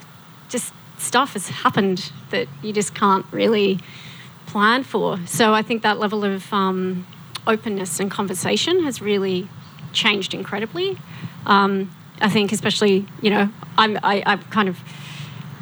[0.48, 3.78] just stuff has happened that you just can't really
[4.46, 5.18] plan for.
[5.26, 7.06] So I think that level of um,
[7.46, 9.48] openness and conversation has really
[9.92, 10.98] changed incredibly.
[11.46, 11.90] Um,
[12.20, 14.78] I think, especially, you know, I'm, I, I've kind of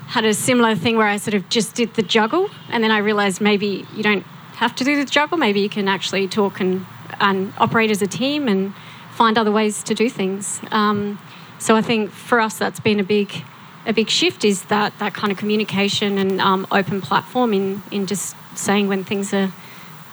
[0.09, 2.99] had a similar thing where I sort of just did the juggle, and then I
[2.99, 4.25] realised maybe you don't
[4.57, 5.39] have to do the juggle.
[5.39, 6.85] Maybe you can actually talk and,
[7.21, 8.75] and operate as a team and
[9.13, 10.61] find other ways to do things.
[10.71, 11.19] Um,
[11.61, 13.45] so I think for us that's been a big
[13.87, 18.07] a big shift is that that kind of communication and um, open platform in in
[18.07, 19.53] just saying when things are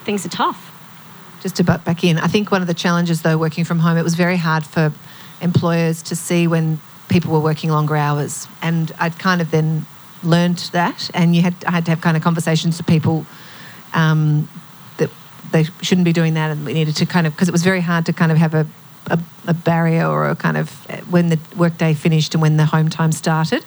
[0.03, 0.71] things are tough.
[1.41, 3.97] Just to butt back in, I think one of the challenges though working from home,
[3.97, 4.91] it was very hard for
[5.41, 6.79] employers to see when
[7.09, 9.85] people were working longer hours, and I'd kind of then
[10.23, 13.25] learned that, and you had I had to have kind of conversations with people.
[13.93, 14.49] Um,
[14.97, 15.09] that
[15.51, 17.81] they shouldn't be doing that, and we needed to kind of because it was very
[17.81, 18.67] hard to kind of have a
[19.09, 20.69] a, a barrier or a kind of
[21.11, 23.63] when the workday finished and when the home time started.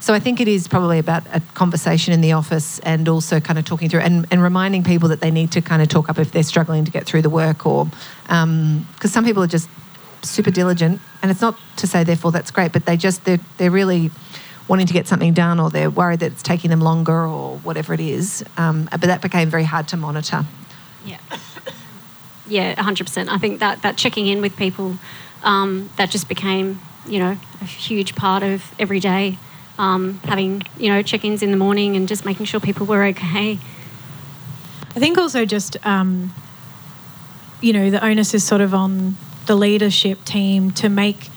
[0.00, 3.58] So I think it is probably about a conversation in the office and also kind
[3.58, 6.18] of talking through and, and reminding people that they need to kind of talk up
[6.18, 7.98] if they're struggling to get through the work or because
[8.30, 9.68] um, some people are just
[10.22, 13.70] super diligent and it's not to say therefore that's great but they just they're, they're
[13.70, 14.10] really
[14.68, 17.92] wanting to get something done or they're worried that it's taking them longer or whatever
[17.92, 20.44] it is um, but that became very hard to monitor
[21.04, 21.18] yeah
[22.50, 23.28] yeah, 100%.
[23.28, 24.98] I think that, that checking in with people,
[25.42, 29.38] um, that just became, you know, a huge part of every day.
[29.78, 33.58] Um, having, you know, check-ins in the morning and just making sure people were okay.
[34.94, 36.34] I think also just, um,
[37.62, 39.16] you know, the onus is sort of on
[39.46, 41.30] the leadership team to make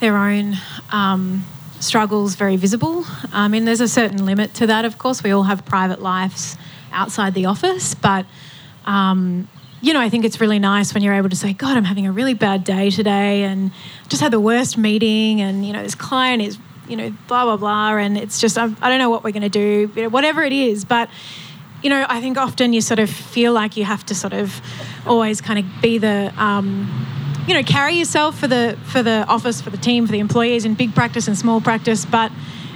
[0.00, 0.56] their own
[0.92, 1.44] um,
[1.80, 3.04] struggles very visible.
[3.32, 5.22] I mean, there's a certain limit to that, of course.
[5.22, 6.56] We all have private lives
[6.92, 8.26] outside the office, but
[8.84, 9.48] um,
[9.84, 12.06] you know, I think it's really nice when you're able to say, God, I'm having
[12.06, 13.70] a really bad day today and
[14.08, 16.56] just had the worst meeting and, you know, this client is,
[16.88, 17.98] you know, blah, blah, blah.
[17.98, 20.42] And it's just, I, I don't know what we're going to do, you know, whatever
[20.42, 20.86] it is.
[20.86, 21.10] But,
[21.82, 24.58] you know, I think often you sort of feel like you have to sort of
[25.06, 27.06] always kind of be the, um,
[27.46, 30.64] you know, carry yourself for the for the office, for the team, for the employees
[30.64, 32.06] in big practice and small practice.
[32.06, 32.32] But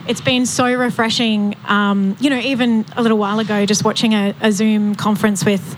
[0.07, 1.57] it's been so refreshing.
[1.65, 5.75] Um, you know, even a little while ago, just watching a, a Zoom conference with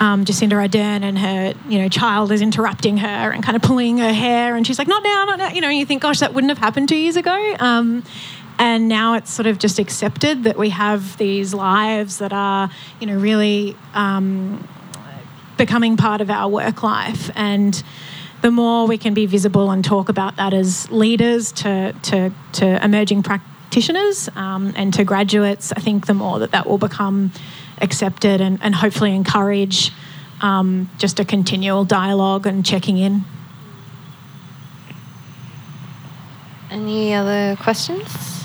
[0.00, 3.98] um, Jacinda Ardern and her, you know, child is interrupting her and kind of pulling
[3.98, 5.68] her hair, and she's like, "Not now, not now," you know.
[5.68, 8.02] You think, "Gosh, that wouldn't have happened two years ago." Um,
[8.58, 12.70] and now it's sort of just accepted that we have these lives that are,
[13.00, 14.66] you know, really um,
[15.56, 17.82] becoming part of our work life, and
[18.40, 22.82] the more we can be visible and talk about that as leaders to to, to
[22.82, 27.32] emerging practitioners um, and to graduates, I think the more that that will become
[27.80, 29.92] accepted and, and hopefully encourage
[30.40, 33.24] um, just a continual dialogue and checking in.
[36.70, 38.44] Any other questions?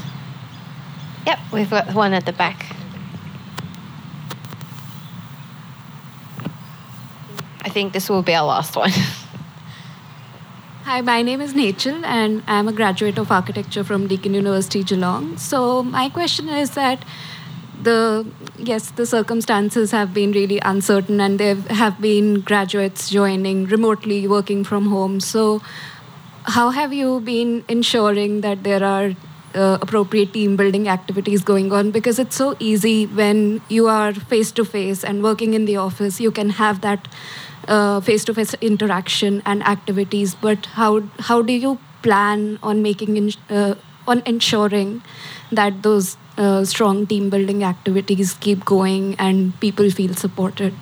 [1.28, 2.66] Yep, we've got one at the back.
[7.62, 8.92] I think this will be our last one.
[10.86, 15.36] Hi, my name is Nachal, and I'm a graduate of architecture from Deakin University, Geelong.
[15.38, 17.04] So, my question is that
[17.86, 18.26] the
[18.58, 24.64] yes, the circumstances have been really uncertain, and there have been graduates joining remotely, working
[24.64, 25.20] from home.
[25.20, 25.62] So,
[26.58, 29.14] how have you been ensuring that there are
[29.56, 34.52] uh, appropriate team building activities going on because it's so easy when you are face
[34.52, 37.08] to face and working in the office you can have that
[38.04, 41.00] face to face interaction and activities but how
[41.30, 43.76] how do you plan on making in, uh,
[44.08, 45.02] on ensuring
[45.52, 50.74] that those uh, strong team building activities keep going and people feel supported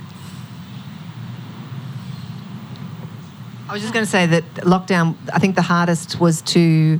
[3.73, 6.99] I was just going to say that lockdown, I think the hardest was to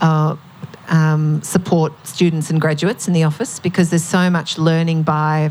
[0.00, 0.36] uh,
[0.86, 5.50] um, support students and graduates in the office because there's so much learning by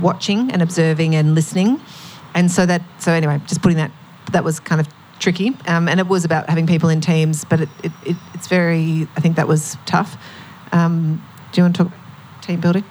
[0.00, 1.80] watching and observing and listening.
[2.34, 3.90] And so that, so anyway, just putting that,
[4.32, 4.88] that was kind of
[5.18, 5.56] tricky.
[5.66, 9.08] Um, and it was about having people in teams, but it, it, it, it's very,
[9.16, 10.16] I think that was tough.
[10.72, 11.22] Um,
[11.52, 11.92] do you want to talk
[12.42, 12.84] team building?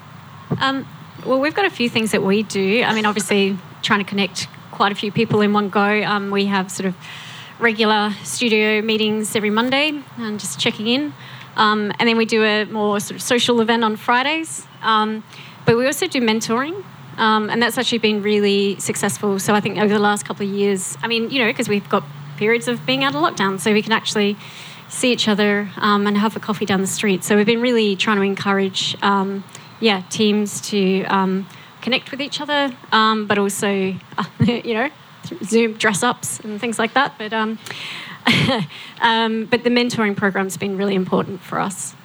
[0.59, 0.87] Um,
[1.25, 2.83] well, we've got a few things that we do.
[2.83, 6.03] I mean, obviously, trying to connect quite a few people in one go.
[6.03, 6.95] Um, we have sort of
[7.59, 11.13] regular studio meetings every Monday and just checking in.
[11.55, 14.65] Um, and then we do a more sort of social event on Fridays.
[14.83, 15.23] Um,
[15.65, 16.83] but we also do mentoring.
[17.17, 19.39] Um, and that's actually been really successful.
[19.39, 21.89] So I think over the last couple of years, I mean, you know, because we've
[21.89, 22.03] got
[22.37, 24.37] periods of being out of lockdown, so we can actually
[24.89, 27.23] see each other um, and have a coffee down the street.
[27.23, 29.43] So we've been really trying to encourage, um,
[29.79, 31.03] yeah, teams to
[31.81, 33.69] connect with each other, um, but also,
[34.39, 34.89] you know,
[35.43, 37.17] Zoom dress ups and things like that.
[37.17, 37.57] But um,
[39.01, 41.95] um, but the mentoring program's been really important for us.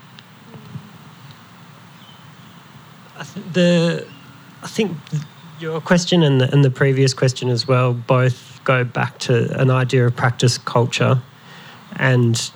[3.17, 4.07] I th- the
[4.63, 4.97] I think
[5.59, 9.71] your question and the, and the previous question as well both go back to an
[9.71, 11.21] idea of practice culture
[11.97, 12.51] and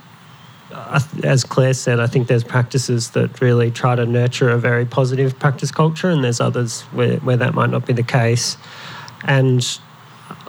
[1.23, 5.39] as Clare said, I think there's practices that really try to nurture a very positive
[5.39, 8.57] practice culture, and there's others where, where that might not be the case.
[9.25, 9.67] And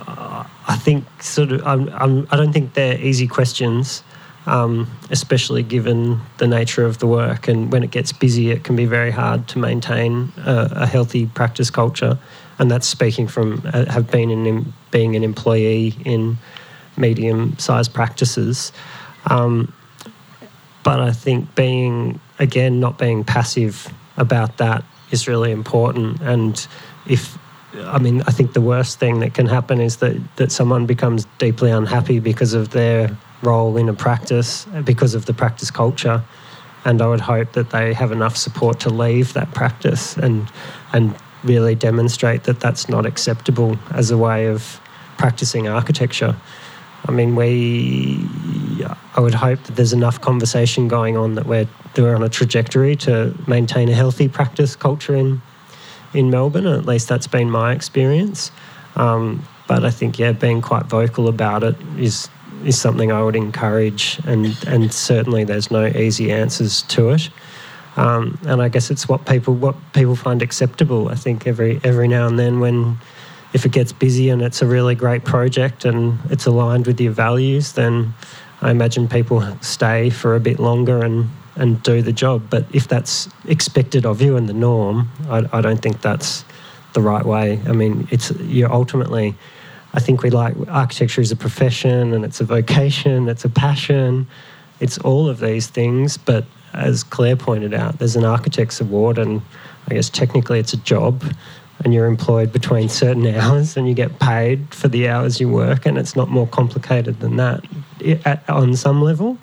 [0.08, 4.04] uh, I think sort of I'm, I'm, I do not think they're easy questions,
[4.46, 7.48] um, especially given the nature of the work.
[7.48, 11.28] And when it gets busy, it can be very hard to maintain a, a healthy
[11.28, 12.18] practice culture.
[12.60, 16.38] And that's speaking from uh, have been in being an employee in
[16.98, 18.72] medium-sized practices.
[19.30, 19.74] Um,
[20.84, 26.22] but I think being, again, not being passive about that is really important.
[26.22, 26.68] And
[27.06, 27.38] if,
[27.76, 31.26] I mean, I think the worst thing that can happen is that, that someone becomes
[31.38, 36.24] deeply unhappy because of their role in a practice, because of the practice culture.
[36.86, 40.48] And I would hope that they have enough support to leave that practice and,
[40.94, 44.80] and really demonstrate that that's not acceptable as a way of
[45.18, 46.36] practicing architecture.
[47.08, 48.20] I mean, we,
[49.16, 52.30] I would hope that there's enough conversation going on that we're, that we're on a
[52.30, 55.42] trajectory to maintain a healthy practice culture in,
[56.14, 56.68] in Melbourne.
[56.68, 58.52] At least that's been my experience.
[58.96, 62.30] Um, but I think, yeah, being quite vocal about it is
[62.66, 67.30] is something I would encourage, and and certainly there's no easy answers to it.
[67.98, 71.10] Um, and I guess it's what people what people find acceptable.
[71.10, 72.98] I think every every now and then when
[73.54, 77.12] if it gets busy and it's a really great project and it's aligned with your
[77.12, 78.14] values, then
[78.62, 82.50] I imagine people stay for a bit longer and, and do the job.
[82.50, 86.44] But if that's expected of you and the norm, I, I don't think that's
[86.94, 87.62] the right way.
[87.68, 89.36] I mean, it's you're ultimately.
[89.94, 94.28] I think we like architecture is a profession and it's a vocation, it's a passion,
[94.80, 96.18] it's all of these things.
[96.18, 96.46] But
[96.78, 99.42] as Clare pointed out, there's an architect's award, and
[99.90, 101.24] I guess technically it's a job
[101.84, 105.86] and you're employed between certain hours and you get paid for the hours you work,
[105.86, 107.64] and it's not more complicated than that
[108.26, 109.38] at, on some level.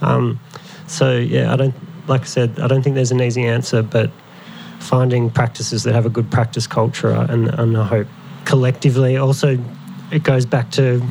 [0.00, 0.40] Um,
[0.86, 1.74] so, yeah, I don't,
[2.08, 4.10] like I said, I don't think there's an easy answer, but
[4.80, 8.08] finding practices that have a good practice culture, and, and I hope
[8.44, 9.56] collectively also
[10.10, 11.02] it goes back to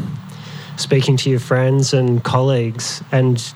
[0.78, 3.54] speaking to your friends and colleagues and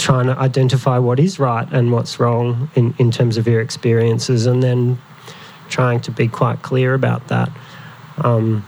[0.00, 4.46] trying to identify what is right and what's wrong in, in terms of your experiences
[4.46, 4.98] and then
[5.68, 7.50] trying to be quite clear about that.
[8.18, 8.64] Um,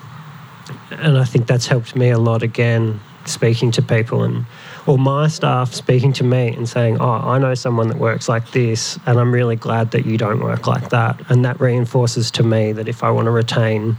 [0.91, 4.47] and I think that's helped me a lot again, speaking to people and
[4.87, 8.53] or my staff speaking to me and saying, Oh, I know someone that works like
[8.53, 11.21] this, and I'm really glad that you don't work like that.
[11.29, 13.97] And that reinforces to me that if I want to retain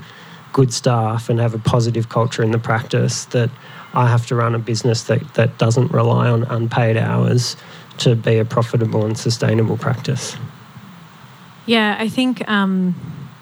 [0.53, 3.49] good staff and have a positive culture in the practice, that
[3.93, 7.55] I have to run a business that, that doesn't rely on unpaid hours
[7.99, 10.35] to be a profitable and sustainable practice.
[11.65, 12.95] Yeah, I think um,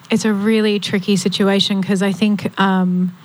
[0.10, 3.16] it's a really tricky situation because I think um,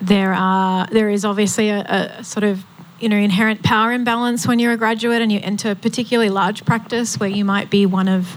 [0.00, 2.64] there are there is obviously a, a, sort of
[3.00, 6.64] you know inherent power imbalance when you're a graduate and you enter a particularly large
[6.64, 8.36] practice where you might be one of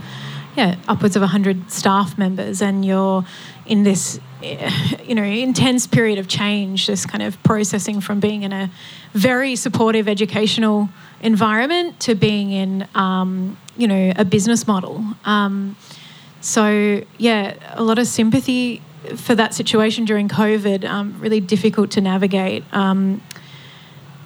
[0.55, 3.25] yeah upwards of 100 staff members and you're
[3.65, 8.53] in this you know intense period of change this kind of processing from being in
[8.53, 8.69] a
[9.14, 10.89] very supportive educational
[11.22, 15.03] environment to being in, um, you know, a business model.
[15.26, 15.76] Um,
[16.41, 18.81] so yeah, a lot of sympathy
[19.15, 20.85] for that situation during COVID.
[20.85, 22.64] Um, really difficult to navigate.
[22.72, 23.22] Um,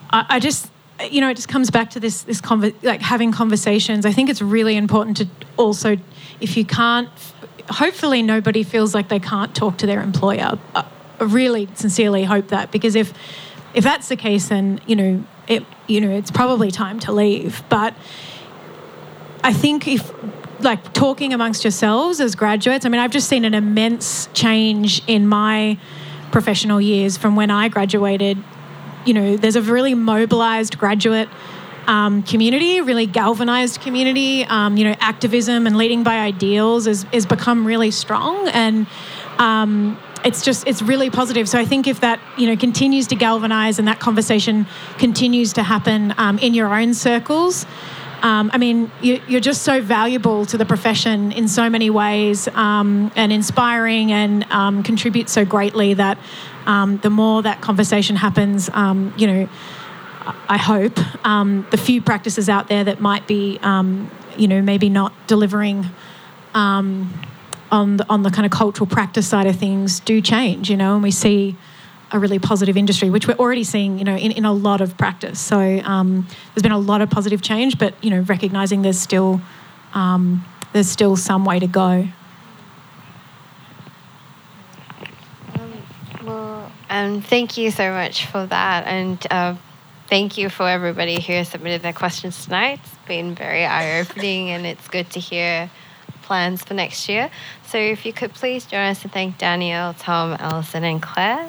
[0.10, 0.70] I, I, just,
[1.10, 4.06] you know, it just comes back to this this conver- like having conversations.
[4.06, 5.28] I think it's really important to
[5.58, 5.98] also,
[6.40, 7.10] if you can't,
[7.72, 10.58] hopefully nobody feels like they can't talk to their employer.
[10.76, 10.86] I
[11.20, 13.14] really sincerely hope that because if
[13.74, 17.64] if that's the case, then you know it you know it's probably time to leave.
[17.70, 17.96] But
[19.44, 20.12] I think if
[20.60, 25.28] like talking amongst yourselves as graduates, I mean, I've just seen an immense change in
[25.28, 25.78] my
[26.32, 28.38] professional years from when I graduated.
[29.06, 31.28] You know, there's a really mobilized graduate
[31.92, 34.46] um, community, really galvanized community.
[34.46, 38.48] Um, you know, activism and leading by ideals has, has become really strong.
[38.48, 38.88] And
[39.38, 41.50] um, it's just it's really positive.
[41.50, 44.68] So I think if that you know continues to galvanize and that conversation
[45.00, 47.66] continues to happen um, in your own circles.
[48.22, 52.48] Um, I mean, you, are just so valuable to the profession in so many ways
[52.50, 56.20] um, and inspiring and um, contribute so greatly that
[56.68, 59.50] um, the more that conversation happens, um, you know,
[60.48, 63.60] I hope the few practices out there that might be,
[64.38, 65.86] you know, maybe not delivering
[67.72, 70.94] on the, on the kind of cultural practice side of things do change, you know,
[70.94, 71.56] and we see
[72.12, 74.98] a really positive industry, which we're already seeing, you know, in, in a lot of
[74.98, 75.40] practice.
[75.40, 79.42] So um, there's been a lot of positive change, but you know, recognizing there's still
[79.94, 82.08] um, there's still some way to go.
[85.56, 85.74] Um,
[86.24, 89.56] well, um, thank you so much for that, and uh,
[90.12, 92.82] thank you for everybody who submitted their questions tonight.
[92.84, 95.72] It's been very eye-opening, and it's good to hear
[96.24, 97.32] plans for next year.
[97.66, 101.48] So if you could please join us to thank Danielle, Tom, Alison, and Clare.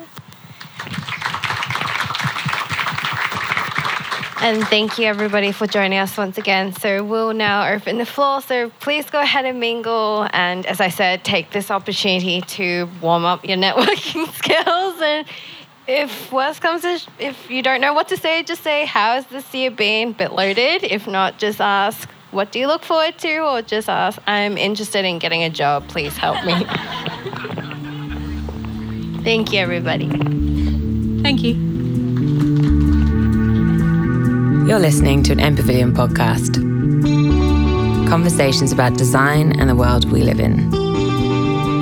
[4.40, 6.72] And thank you everybody for joining us once again.
[6.72, 8.40] So we'll now open the floor.
[8.40, 10.28] So please go ahead and mingle.
[10.32, 15.01] And as I said, take this opportunity to warm up your networking skills.
[15.01, 15.26] And
[15.86, 19.26] if worst comes to, if you don't know what to say, just say, how has
[19.26, 20.12] this year been?
[20.12, 20.84] Bit loaded.
[20.84, 23.38] If not, just ask, what do you look forward to?
[23.40, 25.88] Or just ask, I'm interested in getting a job.
[25.88, 26.54] Please help me.
[29.24, 30.09] Thank you, everybody.
[31.22, 31.54] Thank you.
[34.66, 36.56] You're listening to an MPavilion podcast.
[38.09, 40.70] Conversations about design and the world we live in.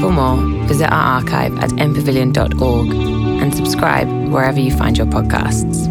[0.01, 0.36] For more,
[0.66, 3.19] visit our archive at mpavilion.org
[3.51, 5.90] and subscribe wherever you find your podcasts.